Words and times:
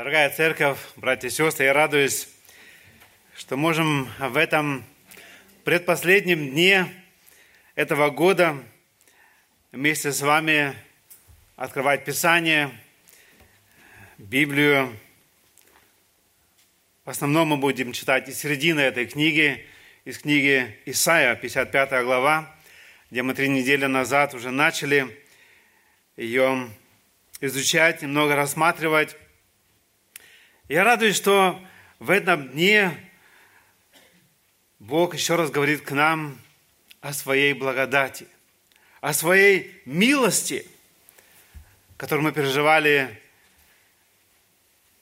Дорогая 0.00 0.30
церковь, 0.30 0.78
братья 0.96 1.28
и 1.28 1.30
сестры, 1.30 1.66
я 1.66 1.74
радуюсь, 1.74 2.26
что 3.36 3.58
можем 3.58 4.08
в 4.18 4.38
этом 4.38 4.82
предпоследнем 5.64 6.52
дне 6.52 6.86
этого 7.74 8.08
года 8.08 8.56
вместе 9.72 10.10
с 10.10 10.22
вами 10.22 10.74
открывать 11.54 12.06
Писание, 12.06 12.70
Библию. 14.16 14.96
В 17.04 17.10
основном 17.10 17.48
мы 17.48 17.56
будем 17.58 17.92
читать 17.92 18.26
из 18.26 18.38
середины 18.38 18.80
этой 18.80 19.04
книги, 19.04 19.66
из 20.06 20.16
книги 20.16 20.78
Исаия, 20.86 21.34
55 21.34 22.04
глава, 22.04 22.56
где 23.10 23.22
мы 23.22 23.34
три 23.34 23.50
недели 23.50 23.84
назад 23.84 24.32
уже 24.32 24.50
начали 24.50 25.14
ее 26.16 26.70
изучать, 27.42 28.00
немного 28.00 28.34
рассматривать. 28.34 29.14
Я 30.70 30.84
радуюсь, 30.84 31.16
что 31.16 31.60
в 31.98 32.10
этом 32.10 32.50
дне 32.50 32.96
Бог 34.78 35.14
еще 35.14 35.34
раз 35.34 35.50
говорит 35.50 35.80
к 35.80 35.90
нам 35.90 36.38
о 37.00 37.12
своей 37.12 37.54
благодати, 37.54 38.28
о 39.00 39.12
своей 39.12 39.82
милости, 39.84 40.64
которую 41.96 42.22
мы 42.22 42.30
переживали 42.30 43.20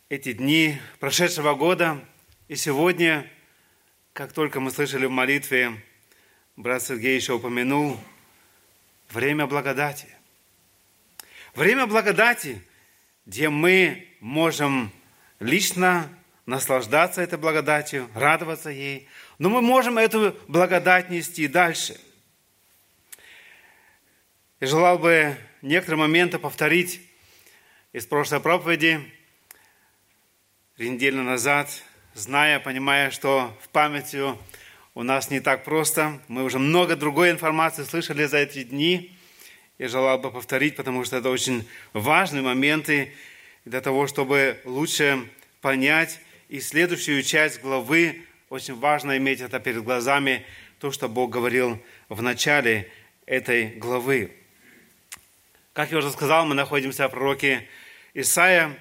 эти 0.09 0.33
дни 0.33 0.81
прошедшего 1.01 1.55
года. 1.55 2.03
И 2.49 2.57
сегодня, 2.57 3.31
как 4.15 4.33
только 4.33 4.61
мы 4.61 4.71
слышали 4.71 5.05
в 5.05 5.11
молитве, 5.11 5.79
брат 6.57 6.83
Сергей 6.83 7.15
еще 7.15 7.35
упомянул, 7.35 8.01
время 9.11 9.47
благодати. 9.47 10.09
Время 11.55 11.87
благодати, 11.87 12.63
где 13.27 13.51
мы 13.51 14.09
можем 14.21 14.91
лично 15.41 16.09
наслаждаться 16.47 17.21
этой 17.21 17.39
благодатью, 17.39 18.09
радоваться 18.15 18.71
ей, 18.71 19.09
но 19.39 19.49
мы 19.51 19.61
можем 19.61 19.99
эту 19.99 20.37
благодать 20.49 21.11
нести 21.11 21.47
дальше. 21.47 21.99
Я 24.61 24.67
желал 24.67 24.99
бы 24.99 25.37
некоторые 25.63 26.01
моменты 26.01 26.39
повторить 26.39 27.01
из 27.93 28.07
прошлой 28.07 28.41
проповеди 28.41 29.01
три 30.77 30.91
недели 30.91 31.17
назад, 31.17 31.69
зная, 32.15 32.59
понимая, 32.61 33.11
что 33.11 33.57
в 33.63 33.69
памяти 33.69 34.35
у 34.95 35.03
нас 35.03 35.31
не 35.31 35.41
так 35.41 35.65
просто. 35.65 36.21
Мы 36.29 36.43
уже 36.45 36.59
много 36.59 36.97
другой 36.97 37.31
информации 37.31 37.85
слышали 37.85 38.25
за 38.25 38.39
эти 38.39 38.65
дни. 38.65 39.17
Я 39.79 39.89
желал 39.89 40.19
бы 40.19 40.33
повторить, 40.33 40.75
потому 40.75 41.05
что 41.05 41.17
это 41.17 41.31
очень 41.31 41.69
важные 41.93 42.43
моменты, 42.43 43.13
для 43.69 43.81
того, 43.81 44.07
чтобы 44.07 44.61
лучше 44.65 45.29
понять. 45.61 46.21
И 46.49 46.61
следующую 46.61 47.23
часть 47.23 47.61
главы 47.61 48.23
очень 48.49 48.75
важно 48.75 49.19
иметь 49.19 49.41
это 49.41 49.61
перед 49.61 49.85
глазами, 49.85 50.45
то, 50.81 50.91
что 50.91 51.09
Бог 51.09 51.31
говорил 51.31 51.83
в 52.09 52.23
начале 52.23 52.91
этой 53.27 53.67
главы. 53.67 54.33
Как 55.75 55.93
я 55.93 55.99
уже 55.99 56.11
сказал, 56.11 56.47
мы 56.47 56.55
находимся 56.55 57.09
в 57.09 57.11
пророке 57.11 57.69
Исаия. 58.15 58.75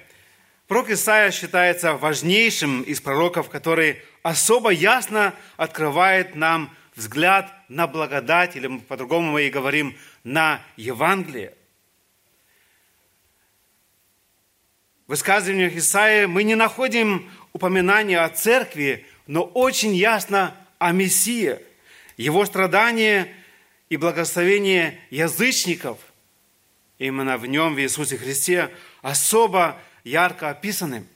Пророк 0.66 0.90
Исаия 0.90 1.30
считается 1.30 1.92
важнейшим 1.94 2.82
из 2.82 3.00
пророков, 3.00 3.50
который 3.50 4.00
особо 4.22 4.70
ясно 4.70 5.34
открывает 5.56 6.34
нам 6.34 6.74
взгляд 6.94 7.52
на 7.68 7.86
благодать, 7.86 8.56
или 8.56 8.78
по-другому 8.78 9.32
мы 9.32 9.42
и 9.42 9.50
говорим, 9.50 9.96
на 10.24 10.62
Евангелие. 10.76 11.52
В 15.08 15.12
высказываниях 15.12 15.74
Исаии 15.74 16.26
мы 16.26 16.42
не 16.42 16.54
находим 16.54 17.30
упоминания 17.54 18.20
о 18.20 18.28
церкви, 18.28 19.06
но 19.26 19.42
очень 19.42 19.94
ясно 19.94 20.54
о 20.78 20.92
Мессии, 20.92 21.58
его 22.18 22.44
страдания 22.44 23.34
и 23.88 23.96
благословение 23.96 25.00
язычников, 25.08 25.98
именно 26.98 27.38
в 27.38 27.46
нем, 27.46 27.74
в 27.74 27.80
Иисусе 27.80 28.18
Христе, 28.18 28.70
особо 29.00 29.80
ярко 30.04 30.50
описаны. 30.50 31.06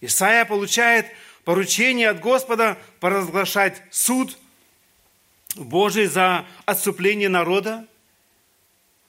Исаия 0.00 0.46
получает 0.46 1.04
поручение 1.44 2.08
от 2.08 2.20
Господа 2.20 2.78
поразглашать 3.00 3.82
суд 3.90 4.38
Божий 5.56 6.06
за 6.06 6.46
отступление 6.64 7.28
народа 7.28 7.86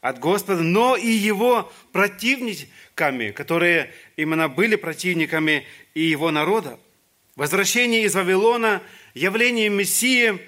от 0.05 0.19
Господа, 0.19 0.61
но 0.61 0.95
и 0.95 1.09
его 1.09 1.71
противниками, 1.91 3.31
которые 3.31 3.91
именно 4.17 4.47
были 4.47 4.75
противниками 4.75 5.65
и 5.95 6.01
его 6.01 6.29
народа. 6.29 6.79
Возвращение 7.35 8.03
из 8.03 8.13
Вавилона, 8.13 8.83
явление 9.15 9.67
Мессии 9.69 10.39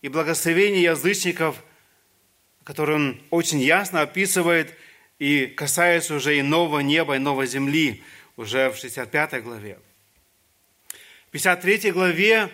и 0.00 0.08
благословение 0.08 0.84
язычников, 0.84 1.62
которые 2.64 2.96
он 2.96 3.20
очень 3.28 3.60
ясно 3.60 4.00
описывает 4.00 4.74
и 5.18 5.48
касается 5.48 6.14
уже 6.14 6.38
и 6.38 6.42
нового 6.42 6.80
неба, 6.80 7.16
и 7.16 7.18
новой 7.18 7.46
земли, 7.46 8.02
уже 8.38 8.70
в 8.70 8.78
65 8.78 9.42
главе. 9.42 9.78
В 11.28 11.30
53 11.32 11.90
главе, 11.90 12.48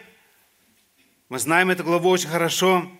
мы 1.28 1.38
знаем 1.38 1.70
эту 1.70 1.84
главу 1.84 2.10
очень 2.10 2.28
хорошо, 2.28 2.90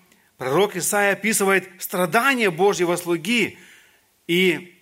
пророк 0.41 0.75
Исаия 0.75 1.13
описывает 1.13 1.69
страдания 1.83 2.51
Божьего 2.51 2.97
слуги 2.97 3.59
и 4.27 4.75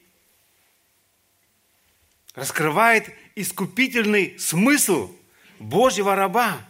раскрывает 2.37 3.13
искупительный 3.35 4.39
смысл 4.39 5.13
Божьего 5.59 6.15
раба. 6.15 6.65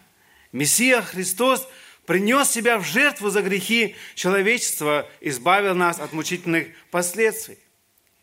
Мессия 0.52 1.02
Христос 1.02 1.68
принес 2.06 2.50
себя 2.50 2.78
в 2.78 2.84
жертву 2.86 3.28
за 3.28 3.42
грехи 3.42 3.94
человечества, 4.14 5.06
избавил 5.20 5.74
нас 5.74 6.00
от 6.00 6.14
мучительных 6.14 6.68
последствий. 6.90 7.58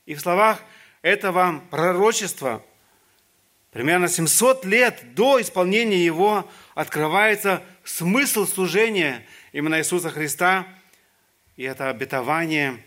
И 0.08 0.16
в 0.16 0.20
словах 0.20 0.64
этого 1.04 1.64
пророчества 1.70 2.66
примерно 3.76 4.08
700 4.08 4.64
лет 4.64 5.14
до 5.14 5.40
исполнения 5.42 6.04
его 6.04 6.50
открывается 6.74 7.62
смысл 7.84 8.48
служения 8.48 9.24
именно 9.52 9.78
Иисуса 9.78 10.10
Христа, 10.10 10.66
и 11.58 11.64
это 11.64 11.90
обетование 11.90 12.84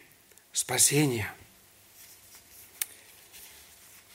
спасения– 0.53 1.33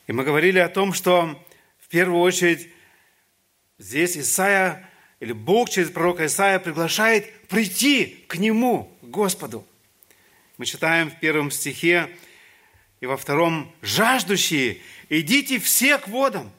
и 0.07 0.11
мы 0.11 0.23
говорили 0.23 0.59
о 0.59 0.67
том, 0.67 0.93
что 0.93 1.41
в 1.79 1.87
первую 1.87 2.19
очередь 2.19 2.69
здесь 3.77 4.17
Исаия, 4.17 4.89
или 5.19 5.31
Бог 5.31 5.69
через 5.69 5.89
пророка 5.89 6.25
Исаия 6.25 6.59
приглашает 6.59 7.47
прийти 7.47 8.25
к 8.27 8.35
Нему, 8.35 8.95
к 9.01 9.05
Господу. 9.05 9.65
Мы 10.57 10.65
читаем 10.65 11.09
в 11.09 11.19
первом 11.19 11.51
стихе 11.51 12.09
и 12.99 13.05
во 13.05 13.15
втором 13.15 13.73
«Жаждущие, 13.81 14.81
идите 15.07 15.59
все 15.59 15.97
к 15.97 16.09
водам, 16.09 16.51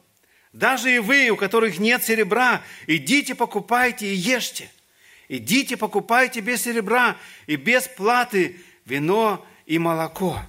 даже 0.54 0.94
и 0.94 1.00
вы, 1.00 1.28
у 1.30 1.36
которых 1.36 1.80
нет 1.80 2.04
серебра, 2.04 2.62
идите 2.86 3.34
покупайте 3.34 4.06
и 4.06 4.14
ешьте. 4.14 4.70
Идите 5.28 5.76
покупайте 5.76 6.40
без 6.40 6.62
серебра 6.62 7.16
и 7.48 7.56
без 7.56 7.88
платы 7.88 8.60
вино 8.84 9.44
и 9.66 9.78
молоко». 9.78 10.40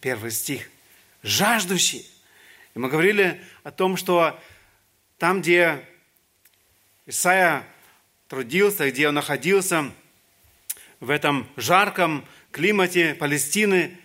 Первый 0.00 0.30
стих 0.30 0.70
жаждущий. 1.24 2.08
И 2.76 2.78
мы 2.78 2.88
говорили 2.88 3.42
о 3.64 3.72
том, 3.72 3.96
что 3.96 4.38
там, 5.18 5.40
где 5.40 5.84
Исаия 7.06 7.66
трудился, 8.28 8.88
где 8.88 9.08
он 9.08 9.14
находился, 9.14 9.90
в 11.00 11.10
этом 11.10 11.48
жарком 11.56 12.24
климате 12.52 13.14
Палестины, 13.14 13.98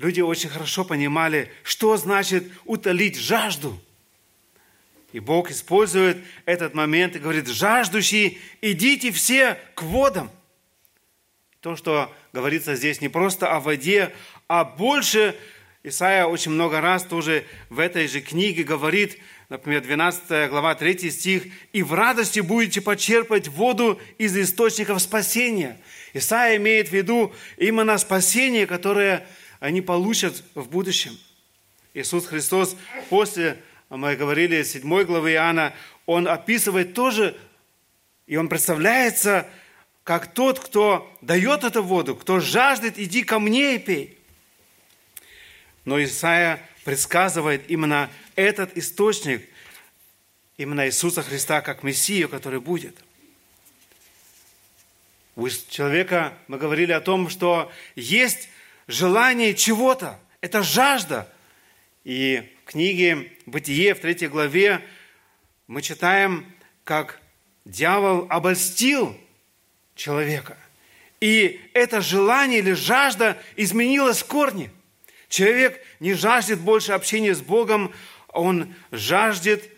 люди 0.00 0.20
очень 0.20 0.48
хорошо 0.48 0.84
понимали, 0.84 1.52
что 1.62 1.96
значит 1.96 2.50
утолить 2.64 3.18
жажду. 3.18 3.78
И 5.12 5.20
Бог 5.20 5.50
использует 5.50 6.18
этот 6.46 6.72
момент 6.72 7.16
и 7.16 7.18
говорит, 7.18 7.48
жаждущие, 7.48 8.38
идите 8.62 9.10
все 9.12 9.58
к 9.74 9.82
водам. 9.82 10.30
То, 11.60 11.76
что 11.76 12.12
говорится 12.32 12.76
здесь 12.76 13.02
не 13.02 13.08
просто 13.08 13.52
о 13.52 13.60
воде, 13.60 14.14
а 14.48 14.64
больше 14.64 15.36
Исаия 15.82 16.24
очень 16.24 16.52
много 16.52 16.80
раз 16.80 17.04
тоже 17.04 17.44
в 17.68 17.78
этой 17.78 18.06
же 18.06 18.22
книге 18.22 18.62
говорит, 18.62 19.18
например, 19.50 19.82
12 19.82 20.48
глава, 20.48 20.74
3 20.74 21.10
стих, 21.10 21.44
«И 21.72 21.82
в 21.82 21.92
радости 21.92 22.40
будете 22.40 22.80
почерпать 22.80 23.48
воду 23.48 24.00
из 24.16 24.34
источников 24.36 25.02
спасения». 25.02 25.78
Исаия 26.14 26.56
имеет 26.56 26.88
в 26.88 26.92
виду 26.92 27.34
именно 27.58 27.98
спасение, 27.98 28.66
которое 28.66 29.26
они 29.60 29.82
получат 29.82 30.42
в 30.54 30.68
будущем. 30.68 31.16
Иисус 31.94 32.26
Христос 32.26 32.76
после, 33.08 33.62
мы 33.90 34.16
говорили, 34.16 34.62
7 34.62 35.04
главы 35.04 35.32
Иоанна, 35.32 35.74
Он 36.06 36.26
описывает 36.26 36.94
тоже, 36.94 37.36
и 38.26 38.36
Он 38.36 38.48
представляется 38.48 39.48
как 40.02 40.32
тот, 40.32 40.58
кто 40.58 41.16
дает 41.20 41.62
эту 41.62 41.82
воду, 41.82 42.16
кто 42.16 42.40
жаждет, 42.40 42.98
иди 42.98 43.22
ко 43.22 43.38
мне 43.38 43.76
и 43.76 43.78
пей. 43.78 44.18
Но 45.84 46.02
Исаия 46.02 46.66
предсказывает 46.84 47.70
именно 47.70 48.10
этот 48.36 48.76
источник, 48.76 49.46
именно 50.56 50.86
Иисуса 50.86 51.22
Христа 51.22 51.60
как 51.60 51.82
Мессию, 51.82 52.28
который 52.28 52.60
будет. 52.60 52.96
У 55.36 55.48
человека 55.48 56.34
мы 56.48 56.58
говорили 56.58 56.92
о 56.92 57.00
том, 57.00 57.28
что 57.28 57.70
есть 57.94 58.48
желание 58.90 59.54
чего-то, 59.54 60.18
это 60.40 60.62
жажда. 60.62 61.32
И 62.04 62.42
в 62.64 62.70
книге 62.70 63.32
«Бытие» 63.46 63.94
в 63.94 64.00
третьей 64.00 64.28
главе 64.28 64.82
мы 65.66 65.82
читаем, 65.82 66.46
как 66.84 67.20
дьявол 67.64 68.26
обольстил 68.28 69.16
человека. 69.94 70.56
И 71.20 71.60
это 71.74 72.00
желание 72.00 72.60
или 72.60 72.72
жажда 72.72 73.40
изменилось 73.56 74.22
в 74.22 74.26
корне. 74.26 74.70
Человек 75.28 75.80
не 76.00 76.14
жаждет 76.14 76.60
больше 76.60 76.92
общения 76.92 77.34
с 77.34 77.40
Богом, 77.40 77.92
он 78.28 78.74
жаждет 78.90 79.70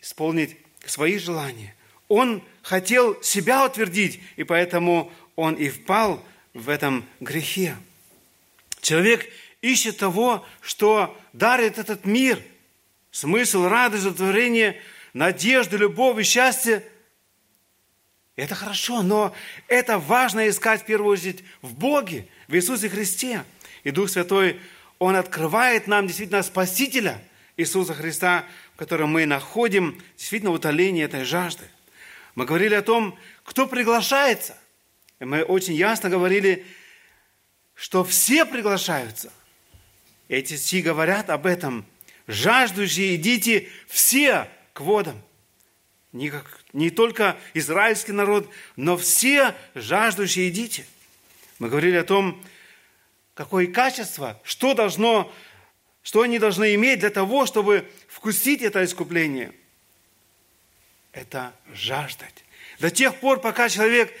исполнить 0.00 0.56
свои 0.84 1.18
желания. 1.18 1.74
Он 2.08 2.42
хотел 2.62 3.22
себя 3.22 3.64
утвердить, 3.64 4.20
и 4.36 4.42
поэтому 4.42 5.12
он 5.36 5.54
и 5.54 5.68
впал 5.68 6.22
в 6.54 6.68
этом 6.68 7.04
грехе. 7.20 7.76
Человек 8.80 9.28
ищет 9.62 9.98
того, 9.98 10.46
что 10.60 11.16
дарит 11.32 11.78
этот 11.78 12.04
мир. 12.04 12.42
Смысл, 13.10 13.64
радость, 13.64 14.06
удовлетворение, 14.06 14.80
надежду, 15.12 15.76
любовь 15.76 16.18
и 16.18 16.22
счастье. 16.22 16.84
Это 18.36 18.54
хорошо, 18.54 19.02
но 19.02 19.34
это 19.68 19.98
важно 19.98 20.48
искать 20.48 20.82
в 20.82 20.86
первую 20.86 21.12
очередь 21.12 21.44
в 21.60 21.74
Боге, 21.74 22.26
в 22.48 22.54
Иисусе 22.54 22.88
Христе. 22.88 23.44
И 23.84 23.90
Дух 23.90 24.08
Святой, 24.08 24.60
Он 24.98 25.16
открывает 25.16 25.86
нам 25.86 26.06
действительно 26.06 26.42
Спасителя 26.42 27.22
Иисуса 27.56 27.94
Христа, 27.94 28.46
в 28.74 28.78
котором 28.78 29.10
мы 29.10 29.26
находим 29.26 30.00
действительно 30.16 30.52
утоление 30.52 31.04
этой 31.04 31.24
жажды. 31.24 31.64
Мы 32.34 32.46
говорили 32.46 32.74
о 32.74 32.82
том, 32.82 33.18
кто 33.44 33.66
приглашается. 33.66 34.56
И 35.20 35.24
мы 35.24 35.42
очень 35.42 35.74
ясно 35.74 36.08
говорили, 36.08 36.66
что 37.74 38.04
все 38.04 38.46
приглашаются. 38.46 39.32
Эти 40.28 40.56
стихи 40.56 40.82
говорят 40.82 41.28
об 41.30 41.46
этом. 41.46 41.84
Жаждущие, 42.26 43.16
идите 43.16 43.68
все 43.86 44.48
к 44.72 44.80
водам. 44.80 45.20
Не, 46.12 46.30
как, 46.30 46.64
не 46.72 46.90
только 46.90 47.36
израильский 47.54 48.12
народ, 48.12 48.48
но 48.76 48.96
все 48.96 49.54
жаждущие 49.74 50.48
идите. 50.48 50.86
Мы 51.58 51.68
говорили 51.68 51.96
о 51.96 52.04
том, 52.04 52.42
какое 53.34 53.66
качество, 53.66 54.40
что 54.42 54.74
должно, 54.74 55.32
что 56.02 56.22
они 56.22 56.38
должны 56.38 56.74
иметь 56.74 57.00
для 57.00 57.10
того, 57.10 57.46
чтобы 57.46 57.88
вкусить 58.08 58.62
это 58.62 58.84
искупление. 58.84 59.52
Это 61.12 61.52
жаждать. 61.72 62.44
До 62.78 62.90
тех 62.90 63.16
пор, 63.16 63.40
пока 63.40 63.68
человек 63.68 64.12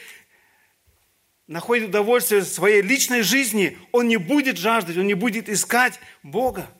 находит 1.50 1.88
удовольствие 1.88 2.42
в 2.42 2.44
своей 2.44 2.80
личной 2.80 3.22
жизни, 3.22 3.76
он 3.90 4.06
не 4.06 4.18
будет 4.18 4.56
жаждать, 4.56 4.96
он 4.96 5.08
не 5.08 5.14
будет 5.14 5.48
искать 5.48 5.98
Бога. 6.22 6.70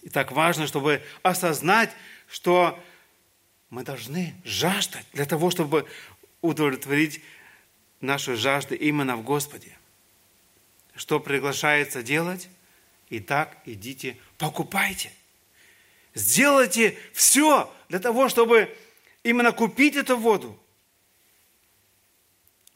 И 0.00 0.08
так 0.08 0.32
важно, 0.32 0.66
чтобы 0.66 1.02
осознать, 1.22 1.90
что 2.26 2.82
мы 3.68 3.84
должны 3.84 4.34
жаждать 4.42 5.04
для 5.12 5.26
того, 5.26 5.50
чтобы 5.50 5.86
удовлетворить 6.40 7.20
нашу 8.00 8.36
жажду 8.36 8.74
именно 8.74 9.18
в 9.18 9.22
Господе. 9.22 9.76
Что 10.96 11.20
приглашается 11.20 12.02
делать? 12.02 12.48
Итак, 13.10 13.54
идите, 13.66 14.16
покупайте. 14.38 15.12
Сделайте 16.14 16.96
все 17.12 17.70
для 17.90 17.98
того, 17.98 18.30
чтобы 18.30 18.74
именно 19.24 19.52
купить 19.52 19.96
эту 19.96 20.16
воду. 20.16 20.58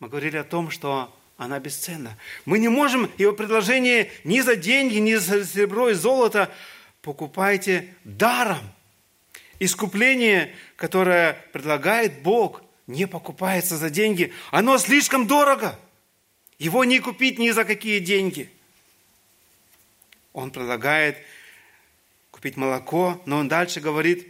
Мы 0.00 0.08
говорили 0.08 0.36
о 0.36 0.44
том, 0.44 0.70
что 0.70 1.14
она 1.36 1.58
бесценна. 1.58 2.16
Мы 2.44 2.58
не 2.58 2.68
можем 2.68 3.10
его 3.18 3.32
предложение 3.32 4.10
ни 4.24 4.40
за 4.40 4.56
деньги, 4.56 4.96
ни 4.98 5.14
за 5.14 5.44
серебро 5.44 5.90
и 5.90 5.94
золото 5.94 6.52
покупайте 7.02 7.94
даром. 8.04 8.72
Искупление, 9.60 10.54
которое 10.76 11.32
предлагает 11.52 12.22
Бог, 12.22 12.62
не 12.86 13.06
покупается 13.06 13.76
за 13.76 13.90
деньги. 13.90 14.32
Оно 14.50 14.78
слишком 14.78 15.26
дорого. 15.26 15.78
Его 16.58 16.84
не 16.84 17.00
купить 17.00 17.38
ни 17.38 17.50
за 17.50 17.64
какие 17.64 17.98
деньги. 17.98 18.50
Он 20.32 20.50
предлагает 20.50 21.18
купить 22.30 22.56
молоко, 22.56 23.20
но 23.26 23.38
он 23.38 23.48
дальше 23.48 23.80
говорит, 23.80 24.28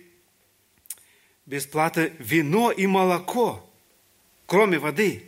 бесплатно 1.44 2.10
вино 2.18 2.70
и 2.70 2.86
молоко, 2.86 3.68
кроме 4.46 4.78
воды. 4.78 5.27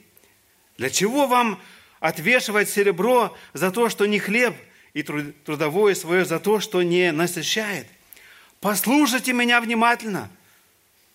Для 0.81 0.89
чего 0.89 1.27
вам 1.27 1.61
отвешивать 2.01 2.71
серебро 2.71 3.37
за 3.53 3.71
то, 3.71 3.91
что 3.91 4.07
не 4.07 4.19
хлеб, 4.19 4.57
и 4.95 5.03
трудовое 5.03 5.95
свое 5.95 6.25
за 6.25 6.41
то, 6.41 6.59
что 6.59 6.83
не 6.83 7.13
насыщает? 7.13 7.87
Послушайте 8.61 9.35
меня 9.35 9.61
внимательно. 9.61 10.31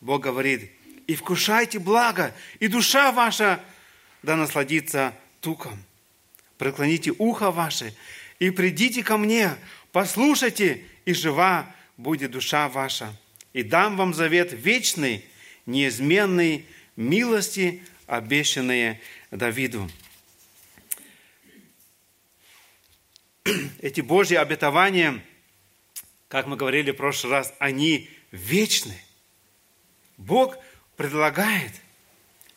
Бог 0.02 0.22
говорит, 0.22 0.70
и 1.08 1.16
вкушайте 1.16 1.80
благо, 1.80 2.32
и 2.60 2.68
душа 2.68 3.12
ваша 3.12 3.60
да 4.22 4.36
насладится 4.36 5.16
туком. 5.42 5.84
Преклоните 6.60 7.12
ухо 7.18 7.50
ваше 7.50 7.96
и 8.38 8.52
придите 8.52 9.02
ко 9.02 9.18
мне, 9.18 9.50
послушайте, 9.92 10.86
и 11.06 11.14
жива 11.16 11.66
будет 11.98 12.30
душа 12.30 12.70
ваша. 12.70 13.12
И 13.52 13.64
дам 13.64 13.98
вам 13.98 14.14
завет 14.14 14.54
вечный, 14.54 15.26
неизменный, 15.66 16.68
милости, 16.96 17.82
обещанные 18.06 19.02
Давиду. 19.31 19.89
Эти 23.80 24.01
Божьи 24.01 24.36
обетования, 24.36 25.24
как 26.27 26.48
мы 26.48 26.57
говорили 26.57 26.92
в 26.92 26.95
прошлый 26.95 27.33
раз, 27.33 27.54
они 27.60 28.10
вечны. 28.31 29.00
Бог 30.18 30.57
предлагает, 30.95 31.74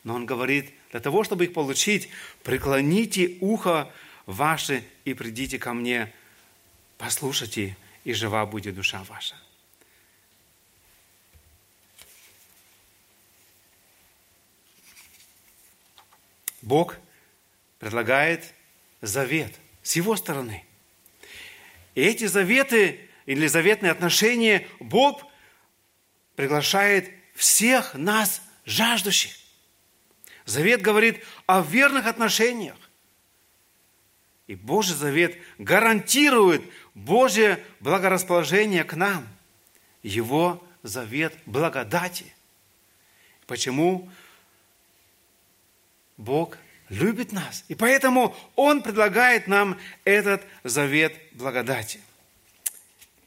но 0.05 0.15
Он 0.15 0.27
говорит, 0.27 0.73
для 0.91 1.01
того, 1.01 1.25
чтобы 1.25 1.45
их 1.45 1.53
получить, 1.53 2.09
преклоните 2.43 3.37
ухо 3.41 3.93
ваше 4.27 4.85
и 5.05 5.15
придите 5.15 5.59
ко 5.59 5.75
мне, 5.75 6.13
послушайте, 6.97 7.77
и 8.05 8.13
жива 8.15 8.47
будет 8.47 8.75
душа 8.75 9.03
ваша. 9.05 9.37
Бог 16.63 16.97
предлагает 17.79 18.53
завет 19.01 19.55
с 19.83 19.97
его 19.97 20.17
стороны. 20.17 20.65
И 21.95 22.03
эти 22.03 22.27
заветы 22.27 23.01
или 23.27 23.47
заветные 23.47 23.93
отношения 23.93 24.67
Бог 24.81 25.23
приглашает 26.37 27.11
всех 27.35 27.95
нас, 27.95 28.43
жаждущих. 28.65 29.33
Завет 30.45 30.83
говорит 30.83 31.25
о 31.47 31.61
верных 31.61 32.07
отношениях. 32.07 32.77
И 34.47 34.55
Божий 34.55 34.97
завет 34.97 35.37
гарантирует 35.59 36.63
Божье 36.95 37.63
благорасположение 37.81 38.83
к 38.83 38.95
нам. 38.95 39.29
Его 40.03 40.67
завет 40.83 41.37
благодати. 41.45 42.33
Почему? 43.47 44.11
Бог 46.19 46.59
любит 46.91 47.33
нас. 47.33 47.65
И 47.69 47.75
поэтому 47.75 48.37
Он 48.57 48.83
предлагает 48.83 49.47
нам 49.47 49.79
этот 50.05 50.45
завет 50.65 51.15
благодати. 51.33 52.01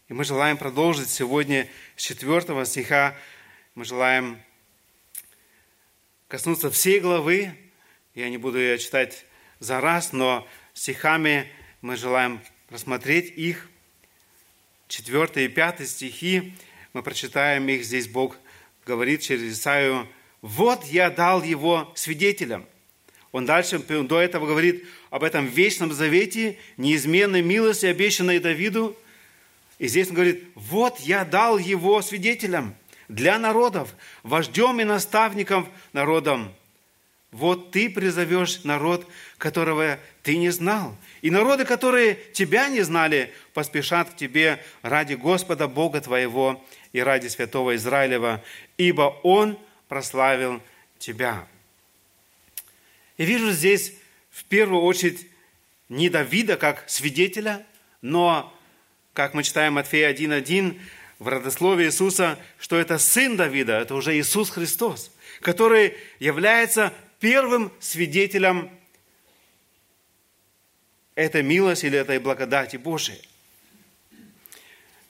И 0.07 0.13
мы 0.13 0.25
желаем 0.25 0.57
продолжить 0.57 1.09
сегодня 1.09 1.67
с 1.95 2.03
4 2.03 2.65
стиха. 2.65 3.15
Мы 3.75 3.85
желаем 3.85 4.41
коснуться 6.27 6.69
всей 6.69 6.99
главы. 6.99 7.55
Я 8.13 8.29
не 8.29 8.37
буду 8.37 8.59
ее 8.59 8.77
читать 8.77 9.25
за 9.59 9.79
раз, 9.79 10.11
но 10.11 10.45
стихами 10.73 11.49
мы 11.81 11.95
желаем 11.95 12.41
рассмотреть 12.69 13.31
их. 13.37 13.69
4 14.89 15.45
и 15.45 15.47
5 15.47 15.87
стихи, 15.87 16.53
мы 16.91 17.03
прочитаем 17.03 17.69
их. 17.69 17.85
Здесь 17.85 18.09
Бог 18.09 18.37
говорит 18.85 19.21
через 19.21 19.57
Исаию, 19.57 20.09
«Вот 20.41 20.83
я 20.85 21.09
дал 21.09 21.41
его 21.41 21.93
свидетелям, 21.95 22.67
он 23.31 23.45
дальше, 23.45 23.79
до 23.79 24.19
этого 24.19 24.45
говорит 24.45 24.85
об 25.09 25.23
этом 25.23 25.45
вечном 25.45 25.93
завете, 25.93 26.57
неизменной 26.77 27.41
милости, 27.41 27.85
обещанной 27.85 28.39
Давиду. 28.39 28.97
И 29.79 29.87
здесь 29.87 30.09
он 30.09 30.15
говорит, 30.15 30.43
вот 30.55 30.99
я 30.99 31.23
дал 31.23 31.57
его 31.57 32.01
свидетелям 32.01 32.75
для 33.07 33.39
народов, 33.39 33.95
вождем 34.23 34.79
и 34.81 34.83
наставником 34.83 35.67
народом. 35.93 36.53
Вот 37.31 37.71
ты 37.71 37.89
призовешь 37.89 38.65
народ, 38.65 39.07
которого 39.37 39.97
ты 40.21 40.35
не 40.35 40.49
знал. 40.49 40.97
И 41.21 41.29
народы, 41.29 41.63
которые 41.63 42.17
тебя 42.33 42.67
не 42.67 42.81
знали, 42.81 43.31
поспешат 43.53 44.09
к 44.09 44.17
тебе 44.17 44.61
ради 44.81 45.13
Господа 45.13 45.69
Бога 45.69 46.01
твоего 46.01 46.61
и 46.91 46.99
ради 46.99 47.27
святого 47.27 47.77
Израилева, 47.77 48.43
ибо 48.77 49.17
Он 49.23 49.57
прославил 49.87 50.61
тебя. 50.99 51.47
И 53.21 53.25
вижу 53.25 53.51
здесь 53.51 53.93
в 54.31 54.45
первую 54.45 54.81
очередь 54.81 55.27
не 55.89 56.09
Давида 56.09 56.57
как 56.57 56.89
свидетеля, 56.89 57.63
но, 58.01 58.51
как 59.13 59.35
мы 59.35 59.43
читаем 59.43 59.73
Матфея 59.73 60.11
1.1, 60.11 60.79
в 61.19 61.27
родословии 61.27 61.85
Иисуса, 61.85 62.39
что 62.59 62.77
это 62.77 62.97
сын 62.97 63.37
Давида, 63.37 63.73
это 63.73 63.93
уже 63.93 64.17
Иисус 64.19 64.49
Христос, 64.49 65.11
который 65.39 65.93
является 66.17 66.95
первым 67.19 67.71
свидетелем 67.79 68.71
этой 71.13 71.43
милости 71.43 71.85
или 71.85 71.99
этой 71.99 72.17
благодати 72.17 72.77
Божией. 72.77 73.21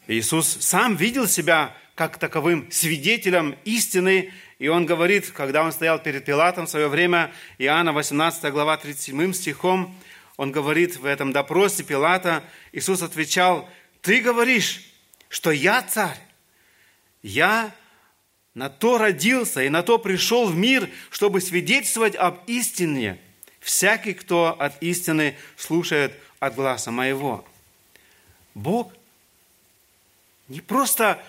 Иисус 0.07 0.57
сам 0.59 0.97
видел 0.97 1.29
себя 1.29 1.77
как 1.95 2.17
таковым 2.17 2.69
свидетелем 2.71 3.55
истины, 3.63 4.33
и 4.61 4.67
он 4.67 4.85
говорит, 4.85 5.31
когда 5.31 5.63
он 5.63 5.71
стоял 5.71 5.97
перед 5.97 6.23
Пилатом 6.23 6.67
в 6.67 6.69
свое 6.69 6.87
время, 6.87 7.33
Иоанна 7.57 7.93
18 7.93 8.51
глава 8.51 8.77
37 8.77 9.33
стихом, 9.33 9.95
он 10.37 10.51
говорит 10.51 10.97
в 10.97 11.05
этом 11.05 11.31
допросе 11.31 11.81
Пилата, 11.81 12.43
Иисус 12.71 13.01
отвечал, 13.01 13.67
«Ты 14.01 14.21
говоришь, 14.21 14.85
что 15.29 15.49
я 15.49 15.81
царь, 15.81 16.19
я 17.23 17.71
на 18.53 18.69
то 18.69 18.99
родился 18.99 19.63
и 19.63 19.69
на 19.69 19.81
то 19.81 19.97
пришел 19.97 20.47
в 20.47 20.55
мир, 20.55 20.91
чтобы 21.09 21.41
свидетельствовать 21.41 22.15
об 22.15 22.43
истине. 22.45 23.19
Всякий, 23.61 24.13
кто 24.13 24.55
от 24.59 24.79
истины 24.83 25.35
слушает 25.57 26.13
от 26.39 26.53
глаза 26.53 26.91
моего. 26.91 27.43
Бог 28.53 28.93
не 30.49 30.61
просто 30.61 31.19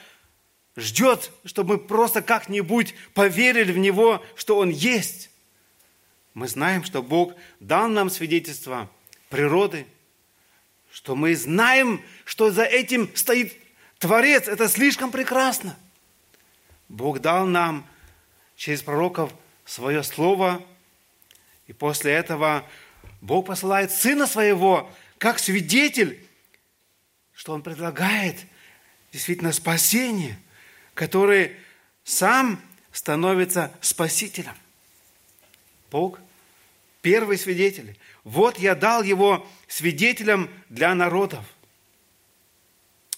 ждет, 0.76 1.30
чтобы 1.44 1.74
мы 1.74 1.78
просто 1.78 2.22
как-нибудь 2.22 2.94
поверили 3.14 3.72
в 3.72 3.78
Него, 3.78 4.24
что 4.36 4.58
Он 4.58 4.70
есть. 4.70 5.30
Мы 6.34 6.48
знаем, 6.48 6.84
что 6.84 7.02
Бог 7.02 7.34
дал 7.60 7.88
нам 7.88 8.08
свидетельство 8.08 8.90
природы, 9.28 9.86
что 10.90 11.14
мы 11.14 11.34
знаем, 11.36 12.02
что 12.24 12.50
за 12.50 12.64
этим 12.64 13.14
стоит 13.14 13.56
Творец. 13.98 14.48
Это 14.48 14.68
слишком 14.68 15.10
прекрасно. 15.10 15.76
Бог 16.88 17.20
дал 17.20 17.46
нам 17.46 17.86
через 18.56 18.82
пророков 18.82 19.32
свое 19.64 20.02
слово, 20.02 20.62
и 21.66 21.72
после 21.72 22.12
этого 22.12 22.66
Бог 23.20 23.46
посылает 23.46 23.90
Сына 23.90 24.26
Своего 24.26 24.90
как 25.18 25.38
свидетель, 25.38 26.26
что 27.32 27.52
Он 27.52 27.62
предлагает 27.62 28.36
действительно 29.12 29.52
спасение, 29.52 30.38
который 30.94 31.56
сам 32.04 32.60
становится 32.92 33.72
спасителем. 33.80 34.54
Бог– 35.90 36.18
первый 37.02 37.36
свидетель. 37.36 37.96
Вот 38.24 38.58
я 38.58 38.74
дал 38.74 39.02
его 39.02 39.46
свидетелем 39.66 40.48
для 40.68 40.94
народов, 40.94 41.44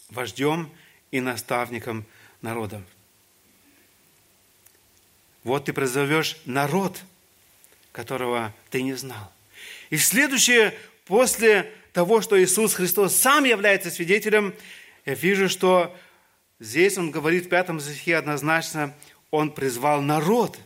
вождем 0.08 0.72
и 1.10 1.20
наставником 1.20 2.04
народов. 2.42 2.82
Вот 5.44 5.66
ты 5.66 5.74
призовешь 5.74 6.38
народ, 6.46 6.98
которого 7.92 8.54
ты 8.70 8.82
не 8.82 8.94
знал. 8.94 9.30
И 9.90 9.98
следующее, 9.98 10.76
после 11.04 11.70
того, 11.92 12.22
что 12.22 12.42
Иисус 12.42 12.74
Христос 12.74 13.14
сам 13.14 13.44
является 13.44 13.90
свидетелем, 13.90 14.54
я 15.04 15.14
вижу, 15.14 15.50
что 15.50 15.94
здесь 16.60 16.98
он 16.98 17.10
говорит 17.10 17.46
в 17.46 17.48
пятом 17.48 17.80
стихе 17.80 18.16
однозначно, 18.16 18.94
он 19.30 19.50
призвал 19.50 20.00
народ, 20.00 20.58